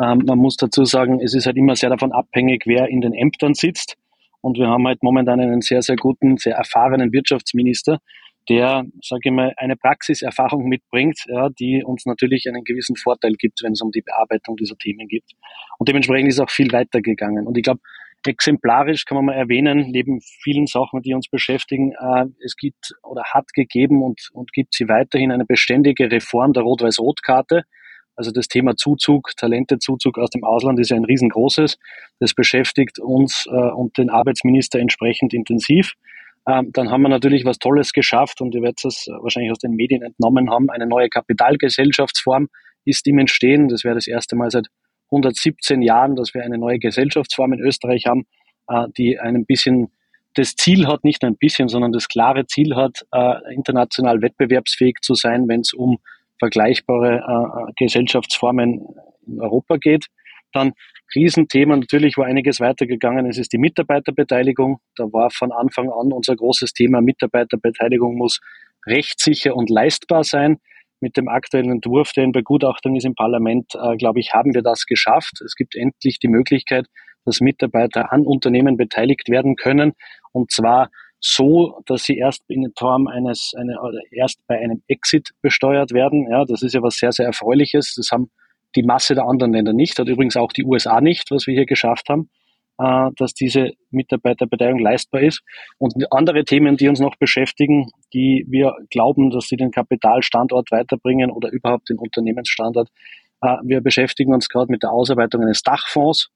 Ähm, 0.00 0.22
man 0.26 0.38
muss 0.38 0.56
dazu 0.56 0.84
sagen, 0.84 1.20
es 1.20 1.34
ist 1.34 1.46
halt 1.46 1.56
immer 1.56 1.74
sehr 1.74 1.90
davon 1.90 2.12
abhängig, 2.12 2.62
wer 2.66 2.88
in 2.88 3.00
den 3.00 3.14
Ämtern 3.14 3.54
sitzt. 3.54 3.96
Und 4.42 4.56
wir 4.56 4.68
haben 4.68 4.86
halt 4.86 5.02
momentan 5.02 5.40
einen 5.40 5.60
sehr, 5.60 5.82
sehr 5.82 5.96
guten, 5.96 6.36
sehr 6.36 6.54
erfahrenen 6.54 7.12
Wirtschaftsminister, 7.12 7.98
der, 8.48 8.84
sage 9.02 9.22
ich 9.24 9.32
mal, 9.32 9.54
eine 9.56 9.74
Praxiserfahrung 9.74 10.68
mitbringt, 10.68 11.18
ja, 11.26 11.48
die 11.48 11.82
uns 11.82 12.04
natürlich 12.06 12.46
einen 12.46 12.62
gewissen 12.62 12.94
Vorteil 12.94 13.32
gibt, 13.32 13.62
wenn 13.62 13.72
es 13.72 13.80
um 13.80 13.90
die 13.90 14.02
Bearbeitung 14.02 14.56
dieser 14.56 14.76
Themen 14.76 15.08
geht. 15.08 15.24
Und 15.78 15.88
dementsprechend 15.88 16.28
ist 16.28 16.40
auch 16.40 16.50
viel 16.50 16.70
weitergegangen. 16.70 17.46
Und 17.46 17.56
ich 17.56 17.64
glaube, 17.64 17.80
exemplarisch 18.26 19.04
kann 19.04 19.16
man 19.16 19.26
mal 19.26 19.34
erwähnen, 19.34 19.90
neben 19.90 20.20
vielen 20.20 20.66
Sachen, 20.66 21.02
die 21.02 21.14
uns 21.14 21.28
beschäftigen, 21.28 21.92
äh, 21.92 22.26
es 22.44 22.56
gibt 22.56 22.94
oder 23.02 23.22
hat 23.24 23.52
gegeben 23.52 24.02
und, 24.02 24.28
und 24.32 24.52
gibt 24.52 24.74
sie 24.74 24.88
weiterhin 24.88 25.32
eine 25.32 25.44
beständige 25.44 26.10
Reform 26.10 26.52
der 26.52 26.62
Rot-Weiß-Rot-Karte. 26.62 27.64
Also 28.16 28.30
das 28.30 28.48
Thema 28.48 28.76
Zuzug, 28.76 29.32
Talentezuzug 29.36 30.18
aus 30.18 30.30
dem 30.30 30.44
Ausland 30.44 30.78
ist 30.78 30.90
ja 30.90 30.96
ein 30.96 31.04
riesengroßes. 31.04 31.78
Das 32.20 32.34
beschäftigt 32.34 32.98
uns 32.98 33.46
äh, 33.50 33.50
und 33.50 33.98
den 33.98 34.10
Arbeitsminister 34.10 34.78
entsprechend 34.78 35.34
intensiv. 35.34 35.94
Ähm, 36.46 36.70
dann 36.72 36.90
haben 36.90 37.02
wir 37.02 37.08
natürlich 37.08 37.44
was 37.44 37.58
Tolles 37.58 37.92
geschafft 37.92 38.40
und 38.40 38.54
ihr 38.54 38.62
werdet 38.62 38.84
es 38.84 39.06
wahrscheinlich 39.20 39.50
aus 39.50 39.58
den 39.58 39.72
Medien 39.72 40.02
entnommen 40.02 40.50
haben. 40.50 40.70
Eine 40.70 40.86
neue 40.86 41.08
Kapitalgesellschaftsform 41.08 42.48
ist 42.84 43.06
im 43.06 43.18
Entstehen. 43.18 43.68
Das 43.68 43.84
wäre 43.84 43.94
das 43.94 44.06
erste 44.06 44.36
Mal 44.36 44.50
seit 44.50 44.68
117 45.10 45.82
Jahren, 45.82 46.16
dass 46.16 46.34
wir 46.34 46.42
eine 46.42 46.58
neue 46.58 46.78
Gesellschaftsform 46.78 47.52
in 47.54 47.60
Österreich 47.60 48.06
haben, 48.06 48.26
äh, 48.68 48.86
die 48.96 49.18
ein 49.18 49.44
bisschen 49.46 49.92
das 50.34 50.56
Ziel 50.56 50.88
hat, 50.88 51.04
nicht 51.04 51.24
ein 51.24 51.36
bisschen, 51.36 51.68
sondern 51.68 51.92
das 51.92 52.08
klare 52.08 52.46
Ziel 52.46 52.74
hat, 52.74 53.06
äh, 53.12 53.54
international 53.54 54.20
wettbewerbsfähig 54.20 54.96
zu 55.00 55.14
sein, 55.14 55.48
wenn 55.48 55.60
es 55.60 55.72
um 55.72 55.98
vergleichbare 56.38 57.68
äh, 57.68 57.72
Gesellschaftsformen 57.76 58.84
in 59.26 59.40
Europa 59.40 59.76
geht. 59.76 60.06
Dann 60.52 60.72
Riesenthema 61.14 61.76
natürlich, 61.76 62.16
wo 62.16 62.22
einiges 62.22 62.60
weitergegangen 62.60 63.26
ist, 63.26 63.38
ist 63.38 63.52
die 63.52 63.58
Mitarbeiterbeteiligung. 63.58 64.78
Da 64.96 65.04
war 65.12 65.30
von 65.30 65.52
Anfang 65.52 65.90
an 65.90 66.12
unser 66.12 66.34
großes 66.34 66.72
Thema, 66.72 67.00
Mitarbeiterbeteiligung 67.00 68.16
muss 68.16 68.40
rechtssicher 68.86 69.54
und 69.54 69.70
leistbar 69.70 70.24
sein 70.24 70.58
mit 71.04 71.18
dem 71.18 71.28
aktuellen 71.28 71.70
Entwurf, 71.70 72.12
der 72.12 72.24
in 72.24 72.32
Begutachtung 72.32 72.96
ist 72.96 73.04
im 73.04 73.14
Parlament, 73.14 73.74
äh, 73.74 73.96
glaube 73.96 74.20
ich, 74.20 74.32
haben 74.32 74.54
wir 74.54 74.62
das 74.62 74.86
geschafft. 74.86 75.42
Es 75.44 75.54
gibt 75.54 75.76
endlich 75.76 76.18
die 76.18 76.28
Möglichkeit, 76.28 76.86
dass 77.26 77.40
Mitarbeiter 77.40 78.10
an 78.10 78.26
Unternehmen 78.26 78.76
beteiligt 78.76 79.28
werden 79.28 79.54
können 79.54 79.92
und 80.32 80.50
zwar 80.50 80.88
so, 81.20 81.80
dass 81.86 82.04
sie 82.04 82.16
erst 82.18 82.42
in 82.48 82.70
Form 82.78 83.06
eines, 83.06 83.52
eine, 83.56 83.78
erst 84.10 84.40
bei 84.46 84.58
einem 84.58 84.82
Exit 84.88 85.30
besteuert 85.40 85.92
werden. 85.92 86.26
Ja, 86.30 86.44
das 86.44 86.62
ist 86.62 86.74
ja 86.74 86.82
was 86.82 86.96
sehr, 86.96 87.12
sehr 87.12 87.26
Erfreuliches. 87.26 87.94
Das 87.96 88.10
haben 88.10 88.30
die 88.76 88.82
Masse 88.82 89.14
der 89.14 89.24
anderen 89.24 89.52
Länder 89.52 89.72
nicht, 89.72 89.98
hat 89.98 90.08
übrigens 90.08 90.36
auch 90.36 90.52
die 90.52 90.64
USA 90.64 91.00
nicht, 91.00 91.30
was 91.30 91.46
wir 91.46 91.54
hier 91.54 91.66
geschafft 91.66 92.08
haben. 92.10 92.28
Äh, 92.76 93.10
dass 93.18 93.34
diese 93.34 93.70
Mitarbeiterbeteiligung 93.92 94.80
leistbar 94.80 95.22
ist. 95.22 95.42
Und 95.78 95.94
andere 96.10 96.44
Themen, 96.44 96.76
die 96.76 96.88
uns 96.88 96.98
noch 96.98 97.14
beschäftigen, 97.16 97.86
die 98.12 98.44
wir 98.48 98.74
glauben, 98.90 99.30
dass 99.30 99.46
sie 99.46 99.54
den 99.54 99.70
Kapitalstandort 99.70 100.72
weiterbringen 100.72 101.30
oder 101.30 101.52
überhaupt 101.52 101.88
den 101.88 101.98
Unternehmensstandort. 101.98 102.88
Äh, 103.42 103.58
wir 103.62 103.80
beschäftigen 103.80 104.34
uns 104.34 104.48
gerade 104.48 104.72
mit 104.72 104.82
der 104.82 104.90
Ausarbeitung 104.90 105.42
eines 105.42 105.62
Dachfonds. 105.62 106.30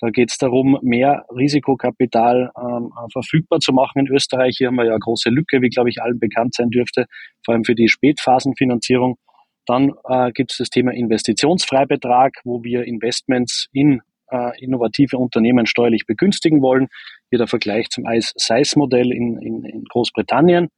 Da 0.00 0.10
geht 0.10 0.32
es 0.32 0.38
darum, 0.38 0.80
mehr 0.82 1.26
Risikokapital 1.30 2.50
ähm, 2.58 2.90
verfügbar 3.12 3.60
zu 3.60 3.72
machen 3.72 4.00
in 4.00 4.12
Österreich. 4.12 4.56
Hier 4.58 4.66
haben 4.66 4.74
wir 4.74 4.86
ja 4.86 4.90
eine 4.90 4.98
große 4.98 5.30
Lücke, 5.30 5.62
wie 5.62 5.68
glaube 5.68 5.90
ich 5.90 6.02
allen 6.02 6.18
bekannt 6.18 6.56
sein 6.56 6.70
dürfte, 6.70 7.06
vor 7.44 7.54
allem 7.54 7.62
für 7.62 7.76
die 7.76 7.88
Spätphasenfinanzierung. 7.88 9.16
Dann 9.64 9.92
äh, 10.08 10.32
gibt 10.32 10.50
es 10.50 10.58
das 10.58 10.70
Thema 10.70 10.92
Investitionsfreibetrag, 10.92 12.40
wo 12.42 12.64
wir 12.64 12.82
Investments 12.82 13.68
in 13.72 14.02
innovative 14.58 15.18
Unternehmen 15.18 15.66
steuerlich 15.66 16.06
begünstigen 16.06 16.62
wollen. 16.62 16.88
Hier 17.30 17.38
der 17.38 17.48
Vergleich 17.48 17.88
zum 17.90 18.04
ICE-Modell 18.06 19.12
in, 19.12 19.38
in, 19.38 19.64
in 19.64 19.84
Großbritannien. 19.84 20.68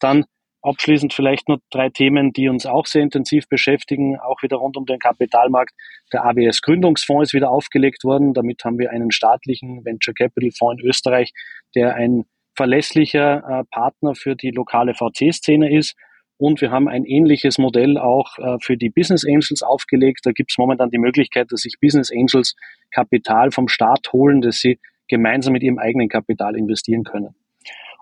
Dann 0.00 0.24
Abschließend 0.64 1.12
vielleicht 1.12 1.48
noch 1.48 1.58
drei 1.70 1.88
Themen, 1.88 2.32
die 2.32 2.48
uns 2.48 2.66
auch 2.66 2.86
sehr 2.86 3.02
intensiv 3.02 3.48
beschäftigen, 3.48 4.16
auch 4.20 4.42
wieder 4.42 4.58
rund 4.58 4.76
um 4.76 4.86
den 4.86 5.00
Kapitalmarkt. 5.00 5.74
Der 6.12 6.24
AWS 6.24 6.62
Gründungsfonds 6.62 7.30
ist 7.30 7.34
wieder 7.34 7.50
aufgelegt 7.50 8.04
worden. 8.04 8.32
Damit 8.32 8.64
haben 8.64 8.78
wir 8.78 8.92
einen 8.92 9.10
staatlichen 9.10 9.84
Venture 9.84 10.14
Capital 10.14 10.50
Fonds 10.56 10.80
in 10.80 10.88
Österreich, 10.88 11.32
der 11.74 11.96
ein 11.96 12.26
verlässlicher 12.54 13.38
äh, 13.38 13.64
Partner 13.72 14.14
für 14.14 14.36
die 14.36 14.52
lokale 14.52 14.94
VC-Szene 14.94 15.76
ist 15.76 15.96
und 16.42 16.60
wir 16.60 16.72
haben 16.72 16.88
ein 16.88 17.04
ähnliches 17.04 17.56
Modell 17.58 17.98
auch 17.98 18.36
äh, 18.38 18.56
für 18.60 18.76
die 18.76 18.90
Business 18.90 19.24
Angels 19.24 19.62
aufgelegt. 19.62 20.22
Da 20.24 20.32
gibt 20.32 20.50
es 20.50 20.58
momentan 20.58 20.90
die 20.90 20.98
Möglichkeit, 20.98 21.52
dass 21.52 21.60
sich 21.60 21.76
Business 21.80 22.10
Angels 22.10 22.56
Kapital 22.90 23.52
vom 23.52 23.68
Staat 23.68 24.12
holen, 24.12 24.40
das 24.40 24.56
sie 24.56 24.80
gemeinsam 25.06 25.52
mit 25.52 25.62
ihrem 25.62 25.78
eigenen 25.78 26.08
Kapital 26.08 26.56
investieren 26.56 27.04
können. 27.04 27.36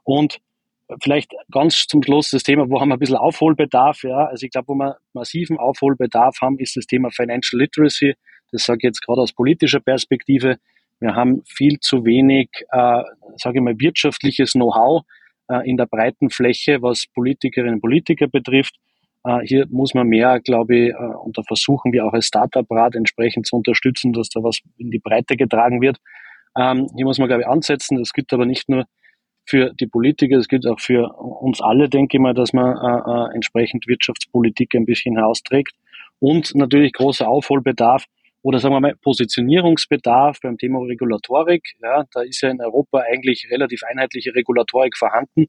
Und 0.05 0.39
vielleicht 1.03 1.33
ganz 1.53 1.87
zum 1.87 2.03
Schluss 2.03 2.31
das 2.31 2.43
Thema, 2.43 2.71
wo 2.71 2.81
haben 2.81 2.89
wir 2.89 2.95
ein 2.95 2.99
bisschen 2.99 3.17
Aufholbedarf. 3.17 4.05
Ja? 4.05 4.29
Also 4.29 4.47
ich 4.47 4.53
glaube, 4.53 4.69
wo 4.69 4.75
wir 4.75 4.97
massiven 5.13 5.59
Aufholbedarf 5.59 6.39
haben, 6.41 6.59
ist 6.59 6.77
das 6.77 6.87
Thema 6.87 7.11
Financial 7.11 7.61
Literacy. 7.61 8.15
Das 8.53 8.65
sage 8.65 8.79
ich 8.79 8.85
jetzt 8.85 9.03
gerade 9.03 9.21
aus 9.21 9.35
politischer 9.35 9.81
Perspektive. 9.81 10.57
Wir 10.99 11.15
haben 11.15 11.43
viel 11.45 11.79
zu 11.81 12.07
wenig, 12.07 12.49
äh, 12.73 13.03
sage 13.37 13.59
ich 13.59 13.63
mal, 13.63 13.79
wirtschaftliches 13.79 14.53
Know-how 14.53 15.03
äh, 15.03 15.20
in 15.64 15.76
der 15.76 15.87
breiten 15.87 16.30
Fläche, 16.30 16.83
was 16.83 17.07
Politikerinnen 17.14 17.75
und 17.75 17.80
Politiker 17.80 18.26
betrifft. 18.28 18.76
Äh, 19.25 19.40
hier 19.45 19.66
muss 19.69 19.95
man 19.95 20.07
mehr, 20.09 20.40
glaube 20.40 20.76
ich, 20.76 20.88
äh, 20.90 20.95
und 20.95 21.37
da 21.37 21.42
versuchen 21.42 21.92
wir 21.92 22.07
auch 22.07 22.12
als 22.12 22.26
Startup-Rat 22.26 22.95
entsprechend 22.95 23.47
zu 23.47 23.57
unterstützen, 23.57 24.12
dass 24.12 24.28
da 24.28 24.42
was 24.42 24.61
in 24.78 24.90
die 24.90 24.99
Breite 24.99 25.37
getragen 25.37 25.80
wird. 25.80 25.99
Ähm, 26.57 26.88
hier 26.97 27.04
muss 27.04 27.19
man, 27.19 27.28
glaube 27.28 27.42
ich, 27.42 27.49
ansetzen. 27.49 27.99
Das 27.99 28.12
gilt 28.12 28.33
aber 28.33 28.47
nicht 28.47 28.69
nur 28.69 28.87
für 29.47 29.73
die 29.75 29.87
Politiker, 29.87 30.37
es 30.37 30.49
gilt 30.49 30.66
auch 30.66 30.80
für 30.80 31.12
uns 31.19 31.61
alle, 31.61 31.88
denke 31.88 32.16
ich 32.16 32.21
mal, 32.21 32.35
dass 32.35 32.52
man 32.52 32.76
äh, 32.76 33.11
äh, 33.11 33.35
entsprechend 33.35 33.87
Wirtschaftspolitik 33.87 34.75
ein 34.75 34.87
bisschen 34.87 35.16
herausträgt. 35.16 35.75
Und 36.19 36.54
natürlich 36.54 36.92
großer 36.92 37.28
Aufholbedarf 37.28 38.04
oder 38.43 38.59
sagen 38.59 38.75
wir 38.75 38.81
mal 38.81 38.95
Positionierungsbedarf 39.03 40.41
beim 40.41 40.57
Thema 40.57 40.81
Regulatorik. 40.81 41.63
Ja, 41.83 42.05
da 42.13 42.23
ist 42.23 42.41
ja 42.41 42.51
in 42.51 42.61
Europa 42.61 43.01
eigentlich 43.01 43.49
relativ 43.51 43.83
einheitliche 43.83 44.35
Regulatorik 44.35 44.97
vorhanden, 44.97 45.47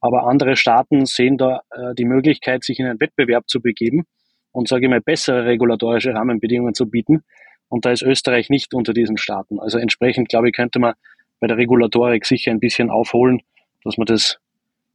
aber 0.00 0.24
andere 0.24 0.56
Staaten 0.56 1.06
sehen 1.06 1.38
da 1.38 1.62
äh, 1.70 1.94
die 1.94 2.04
Möglichkeit, 2.04 2.64
sich 2.64 2.78
in 2.80 2.86
einen 2.86 3.00
Wettbewerb 3.00 3.48
zu 3.48 3.60
begeben 3.60 4.04
und 4.50 4.68
sage 4.68 4.86
ich 4.86 4.90
mal 4.90 5.00
bessere 5.00 5.44
regulatorische 5.44 6.12
Rahmenbedingungen 6.12 6.74
zu 6.74 6.90
bieten. 6.90 7.22
Und 7.68 7.86
da 7.86 7.92
ist 7.92 8.02
Österreich 8.02 8.50
nicht 8.50 8.74
unter 8.74 8.92
diesen 8.92 9.16
Staaten. 9.16 9.58
Also 9.58 9.78
entsprechend, 9.78 10.28
glaube 10.28 10.48
ich, 10.48 10.54
könnte 10.54 10.78
man 10.78 10.94
bei 11.40 11.46
der 11.46 11.56
Regulatorik 11.56 12.26
sicher 12.26 12.50
ein 12.50 12.60
bisschen 12.60 12.90
aufholen, 12.90 13.42
dass 13.82 13.96
man 13.96 14.06
das 14.06 14.38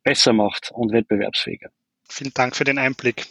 besser 0.04 0.32
macht 0.34 0.72
und 0.74 0.92
wettbewerbsfähiger. 0.92 1.70
Vielen 2.08 2.34
Dank 2.34 2.56
für 2.56 2.64
den 2.66 2.78
Einblick. 2.78 3.26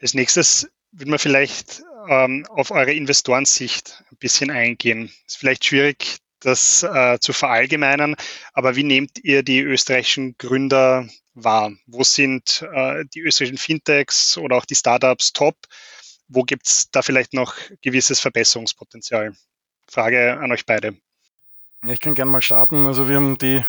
Als 0.00 0.14
nächstes 0.14 0.70
würde 0.92 1.10
man 1.10 1.18
vielleicht 1.18 1.82
ähm, 2.08 2.46
auf 2.48 2.70
eure 2.70 2.92
Investorensicht 2.92 4.02
ein 4.10 4.16
bisschen 4.18 4.50
eingehen. 4.50 5.12
Ist 5.26 5.38
vielleicht 5.38 5.64
schwierig, 5.64 6.18
das 6.40 6.82
äh, 6.82 7.18
zu 7.20 7.32
verallgemeinern, 7.32 8.14
aber 8.52 8.76
wie 8.76 8.84
nehmt 8.84 9.24
ihr 9.24 9.42
die 9.42 9.60
österreichischen 9.60 10.36
Gründer 10.38 11.08
wahr? 11.34 11.72
Wo 11.86 12.04
sind 12.04 12.66
äh, 12.72 13.04
die 13.14 13.20
österreichischen 13.20 13.58
Fintechs 13.58 14.36
oder 14.38 14.56
auch 14.56 14.64
die 14.64 14.74
Startups 14.74 15.32
top? 15.32 15.56
Wo 16.28 16.42
gibt 16.42 16.66
es 16.66 16.90
da 16.90 17.02
vielleicht 17.02 17.34
noch 17.34 17.54
gewisses 17.82 18.20
Verbesserungspotenzial? 18.20 19.34
Frage 19.88 20.38
an 20.38 20.52
euch 20.52 20.66
beide. 20.66 20.96
Ich 21.86 22.00
kann 22.00 22.14
gerne 22.14 22.30
mal 22.30 22.42
starten. 22.42 22.86
Also 22.86 23.08
wir 23.08 23.16
haben 23.16 23.38
die 23.38 23.64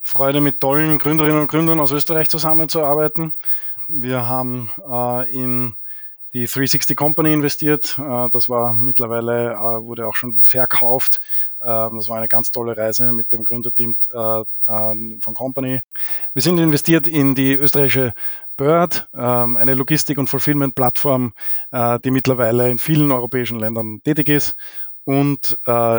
Freude, 0.00 0.40
mit 0.40 0.60
tollen 0.60 0.98
Gründerinnen 0.98 1.42
und 1.42 1.48
Gründern 1.48 1.80
aus 1.80 1.92
Österreich 1.92 2.28
zusammenzuarbeiten. 2.28 3.34
Wir 3.88 4.26
haben 4.26 4.70
äh, 4.90 5.30
in 5.30 5.74
die 6.32 6.46
360 6.46 6.96
Company 6.96 7.32
investiert. 7.32 7.98
Äh, 7.98 8.28
das 8.30 8.48
war 8.48 8.74
mittlerweile, 8.74 9.52
äh, 9.52 9.84
wurde 9.84 10.06
auch 10.06 10.14
schon 10.14 10.34
verkauft. 10.34 11.20
Ähm, 11.60 11.96
das 11.96 12.08
war 12.08 12.18
eine 12.18 12.28
ganz 12.28 12.50
tolle 12.50 12.76
Reise 12.76 13.12
mit 13.12 13.32
dem 13.32 13.44
Gründerteam 13.44 13.96
äh, 14.12 14.42
ähm, 14.68 15.18
von 15.20 15.34
Company. 15.34 15.80
Wir 16.34 16.42
sind 16.42 16.58
investiert 16.58 17.08
in 17.08 17.34
die 17.34 17.54
österreichische 17.54 18.14
Bird, 18.56 19.08
ähm, 19.14 19.56
eine 19.56 19.74
Logistik- 19.74 20.18
und 20.18 20.28
Fulfillment-Plattform, 20.28 21.32
die 21.72 22.10
mittlerweile 22.10 22.70
in 22.70 22.78
vielen 22.78 23.12
europäischen 23.12 23.58
Ländern 23.58 24.00
tätig 24.02 24.28
ist 24.28 24.56
und 25.04 25.56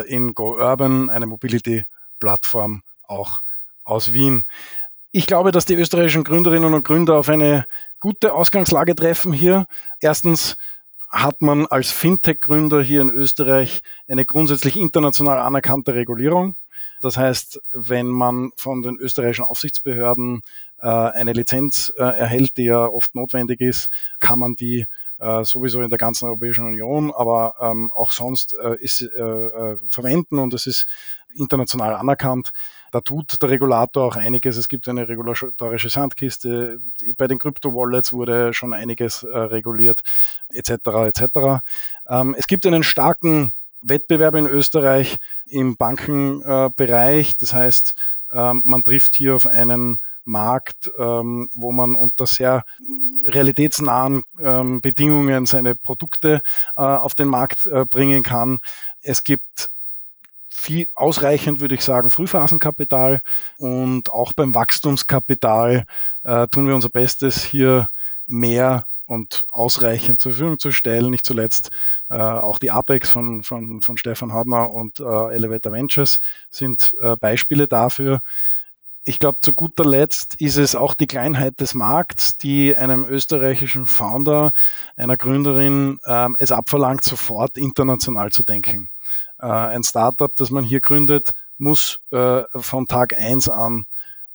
in 0.07 0.33
Go 0.33 0.57
Urban, 0.57 1.09
eine 1.09 1.25
Mobility-Plattform 1.25 2.83
auch 3.07 3.41
aus 3.86 4.13
Wien. 4.13 4.43
Ich 5.12 5.25
glaube, 5.25 5.51
dass 5.51 5.66
die 5.66 5.74
österreichischen 5.74 6.24
Gründerinnen 6.24 6.72
und 6.72 6.86
Gründer 6.86 7.16
auf 7.16 7.30
eine 7.30 7.66
gute 8.00 8.32
Ausgangslage 8.34 8.94
treffen 8.94 9.34
hier. 9.34 9.66
Erstens 10.00 10.56
hat 11.10 11.42
man 11.42 11.66
als 11.66 11.89
Fintech-Gründer 11.89 12.84
hier 12.84 13.01
in 13.01 13.10
Österreich 13.10 13.82
eine 14.08 14.24
grundsätzlich 14.24 14.78
international 14.78 15.39
anerkannte 15.39 15.96
Regulierung. 15.96 16.56
Das 17.01 17.18
heißt, 17.18 17.60
wenn 17.72 18.06
man 18.06 18.51
von 18.56 18.84
den 18.84 18.98
österreichischen 18.98 19.46
Aufsichtsbehörden 19.46 20.42
äh, 20.80 20.88
eine 20.88 21.34
Lizenz 21.34 21.92
äh, 21.98 22.04
erhält, 22.04 22.58
die 22.58 22.66
ja 22.66 22.86
oft 22.86 23.16
notwendig 23.16 23.62
ist, 23.62 23.89
kann 24.20 24.38
man 24.38 24.54
die 24.54 24.86
äh, 25.18 25.44
sowieso 25.44 25.82
in 25.82 25.89
der 25.89 25.98
ganzen 25.98 26.25
Europäischen 26.25 26.68
Union, 26.68 27.12
aber 27.12 27.56
ähm, 27.60 27.89
auch 27.96 28.12
sonst 28.12 28.56
äh, 28.63 28.75
ist, 28.75 29.01
äh, 29.01 29.22
äh, 29.22 29.78
verwenden 29.88 30.38
und 30.38 30.54
es 30.54 30.68
ist 30.68 30.86
international 31.34 31.96
anerkannt. 31.96 32.51
Da 32.91 33.01
tut 33.01 33.41
der 33.41 33.50
Regulator 33.50 34.05
auch 34.05 34.15
einiges. 34.15 34.58
Es 34.58 34.67
gibt 34.67 34.88
eine 34.88 35.08
regulatorische 35.08 35.89
Sandkiste. 35.89 36.79
Bei 37.17 37.27
den 37.27 37.39
Krypto-Wallets 37.39 38.13
wurde 38.13 38.53
schon 38.53 38.74
einiges 38.74 39.24
äh, 39.24 39.38
reguliert, 39.38 40.01
etc. 40.51 40.72
etc. 41.08 41.62
Ähm, 42.08 42.36
es 42.38 42.48
gibt 42.48 42.65
einen 42.65 42.84
starken 42.84 43.53
Wettbewerb 43.81 44.36
in 44.36 44.46
Österreich 44.46 45.17
im 45.48 45.77
Bankenbereich. 45.77 47.38
das 47.38 47.53
heißt, 47.53 47.93
ähm, 48.31 48.62
man 48.65 48.84
trifft 48.84 49.15
hier 49.15 49.36
auf 49.36 49.48
einen 49.48 50.00
Markt, 50.25 50.91
ähm, 50.98 51.50
wo 51.53 51.72
man 51.72 51.96
unter 51.96 52.27
sehr 52.27 52.63
realitätsnahen 53.25 54.24
ähm, 54.39 54.81
Bedingungen 54.81 55.46
seine 55.46 55.75
Produkte 55.75 56.41
äh, 56.75 56.81
auf 56.81 57.15
den 57.15 57.27
Markt 57.27 57.65
äh, 57.65 57.86
bringen 57.86 58.24
kann. 58.24 58.60
Es 59.01 59.24
gibt 59.24 59.72
viel 60.50 60.88
ausreichend, 60.96 61.60
würde 61.62 61.75
ich 61.75 61.84
sagen, 61.84 62.12
Frühphasenkapital 62.12 63.22
und 63.58 64.12
auch 64.12 64.34
beim 64.34 64.56
Wachstumskapital 64.56 65.86
äh, 66.24 66.48
tun 66.48 66.68
wir 66.68 66.75
unser 66.75 66.89
Bestes, 66.89 67.44
hier 67.44 67.88
mehr 68.25 68.88
und 69.06 69.44
ausreichend 69.51 70.22
zur 70.22 70.34
Verfügung 70.34 70.60
zu 70.60 70.72
stellen. 70.72 71.10
Nicht 71.10 71.25
zuletzt 71.25 71.72
äh, 72.10 72.15
auch 72.15 72.60
die 72.60 72.72
Apex 72.72 73.10
von, 73.10 73.44
von, 73.44 73.82
von 73.82 73.98
Stefan 73.98 74.34
Hadner 74.34 74.72
und 74.72 75.00
äh, 75.00 75.34
Elevator 75.34 75.72
Ventures 75.72 76.20
sind 76.50 76.94
äh, 77.01 77.15
Beispiele 77.15 77.68
dafür. 77.68 78.20
Ich 79.06 79.18
glaube, 79.18 79.39
zu 79.41 79.53
guter 79.53 79.86
Letzt 79.86 80.36
ist 80.36 80.58
es 80.58 80.75
auch 80.75 80.94
die 80.94 81.08
Kleinheit 81.08 81.60
des 81.60 81.74
Markts, 81.74 82.38
die 82.38 82.75
einem 82.75 83.06
österreichischen 83.06 83.88
Founder, 83.88 84.51
einer 84.98 85.18
Gründerin 85.18 86.00
ähm, 86.06 86.36
es 86.38 86.51
abverlangt, 86.51 87.03
sofort 87.03 87.58
international 87.58 88.32
zu 88.32 88.44
denken. 88.44 88.89
Äh, 89.39 89.48
ein 89.48 89.84
Startup, 89.84 90.34
das 90.36 90.51
man 90.51 90.63
hier 90.63 90.81
gründet, 90.81 91.31
muss 91.58 92.00
äh, 92.12 92.43
von 92.55 92.86
Tag 92.88 93.17
eins 93.17 93.50
an 93.50 93.86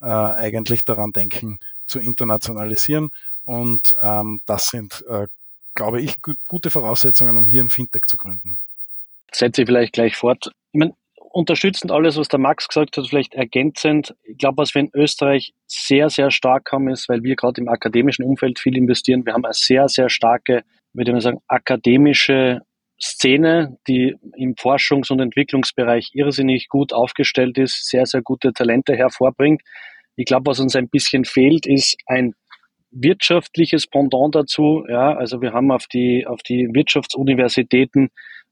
äh, 0.00 0.06
eigentlich 0.06 0.84
daran 0.84 1.12
denken, 1.12 1.58
zu 1.86 1.98
internationalisieren. 1.98 3.10
Und 3.44 3.94
ähm, 4.02 4.40
das 4.46 4.68
sind, 4.68 5.04
äh, 5.08 5.26
glaube 5.74 6.00
ich, 6.00 6.22
gut, 6.22 6.38
gute 6.46 6.70
Voraussetzungen, 6.70 7.36
um 7.36 7.46
hier 7.46 7.62
ein 7.62 7.68
Fintech 7.68 8.04
zu 8.06 8.16
gründen. 8.16 8.58
Setze 9.32 9.62
ich 9.62 9.68
vielleicht 9.68 9.92
gleich 9.92 10.16
fort. 10.16 10.52
Ich 10.72 10.78
meine, 10.78 10.94
unterstützend 11.34 11.90
alles, 11.90 12.16
was 12.16 12.28
der 12.28 12.38
Max 12.38 12.68
gesagt 12.68 12.96
hat, 12.96 13.06
vielleicht 13.08 13.34
ergänzend. 13.34 14.14
Ich 14.24 14.38
glaube, 14.38 14.58
was 14.58 14.74
wir 14.74 14.80
in 14.82 14.90
Österreich 14.94 15.52
sehr, 15.66 16.08
sehr 16.08 16.30
stark 16.30 16.70
haben, 16.72 16.88
ist, 16.88 17.08
weil 17.08 17.22
wir 17.22 17.34
gerade 17.34 17.60
im 17.60 17.68
akademischen 17.68 18.24
Umfeld 18.24 18.58
viel 18.58 18.76
investieren. 18.76 19.26
Wir 19.26 19.34
haben 19.34 19.44
eine 19.44 19.54
sehr, 19.54 19.88
sehr 19.88 20.08
starke, 20.08 20.62
würde 20.92 21.12
man 21.12 21.20
sagen, 21.20 21.40
akademische 21.48 22.62
Szene, 23.00 23.76
die 23.88 24.16
im 24.36 24.54
Forschungs- 24.54 25.10
und 25.10 25.20
Entwicklungsbereich 25.20 26.10
irrsinnig 26.12 26.68
gut 26.68 26.92
aufgestellt 26.92 27.58
ist, 27.58 27.88
sehr, 27.88 28.06
sehr 28.06 28.22
gute 28.22 28.52
Talente 28.52 28.94
hervorbringt. 28.94 29.62
Ich 30.16 30.26
glaube, 30.26 30.50
was 30.50 30.60
uns 30.60 30.76
ein 30.76 30.88
bisschen 30.88 31.24
fehlt, 31.24 31.66
ist 31.66 31.96
ein 32.06 32.34
wirtschaftliches 32.90 33.88
Pendant 33.88 34.34
dazu. 34.34 34.84
Ja, 34.88 35.14
also 35.14 35.40
wir 35.40 35.52
haben 35.52 35.72
auf 35.72 35.86
die, 35.86 36.26
auf 36.26 36.42
die 36.42 36.68
Wirtschaftsuniversitäten 36.72 38.10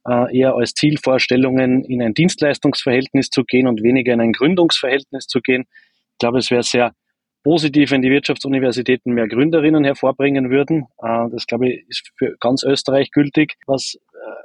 äh, 0.09 0.37
eher 0.37 0.55
als 0.55 0.75
Zielvorstellungen 0.75 1.85
in 1.85 2.03
ein 2.03 2.15
Dienstleistungsverhältnis 2.15 3.29
zu 3.29 3.45
gehen 3.45 3.69
und 3.69 3.83
weniger 3.83 4.13
in 4.13 4.21
ein 4.21 4.33
Gründungsverhältnis 4.33 5.27
zu 5.27 5.41
gehen. 5.41 5.65
Ich 6.13 6.19
glaube, 6.19 6.39
es 6.39 6.51
wäre 6.51 6.65
sehr 6.65 6.93
positiv, 7.45 7.91
wenn 7.91 8.03
die 8.03 8.11
Wirtschaftsuniversitäten 8.11 9.13
mehr 9.13 9.29
Gründerinnen 9.29 9.85
hervorbringen 9.85 10.51
würden. 10.51 10.87
Äh, 11.03 11.31
das, 11.31 11.47
glaube 11.47 11.69
ich, 11.69 11.85
ist 11.89 12.11
für 12.17 12.37
ganz 12.41 12.65
Österreich 12.65 13.11
gültig. 13.11 13.55
Was 13.67 13.97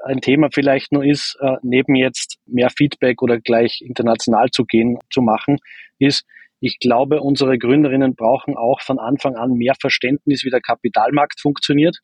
ein 0.07 0.21
Thema 0.21 0.49
vielleicht 0.51 0.91
nur 0.91 1.05
ist, 1.05 1.37
äh, 1.41 1.57
neben 1.61 1.95
jetzt 1.95 2.37
mehr 2.45 2.69
Feedback 2.69 3.21
oder 3.21 3.39
gleich 3.39 3.81
international 3.81 4.49
zu 4.49 4.65
gehen, 4.65 4.97
zu 5.11 5.21
machen, 5.21 5.57
ist, 5.99 6.25
ich 6.59 6.79
glaube, 6.79 7.21
unsere 7.21 7.57
Gründerinnen 7.57 8.15
brauchen 8.15 8.57
auch 8.57 8.81
von 8.81 8.97
Anfang 8.97 9.35
an 9.35 9.53
mehr 9.53 9.75
Verständnis, 9.79 10.43
wie 10.43 10.49
der 10.49 10.61
Kapitalmarkt 10.61 11.39
funktioniert. 11.39 11.99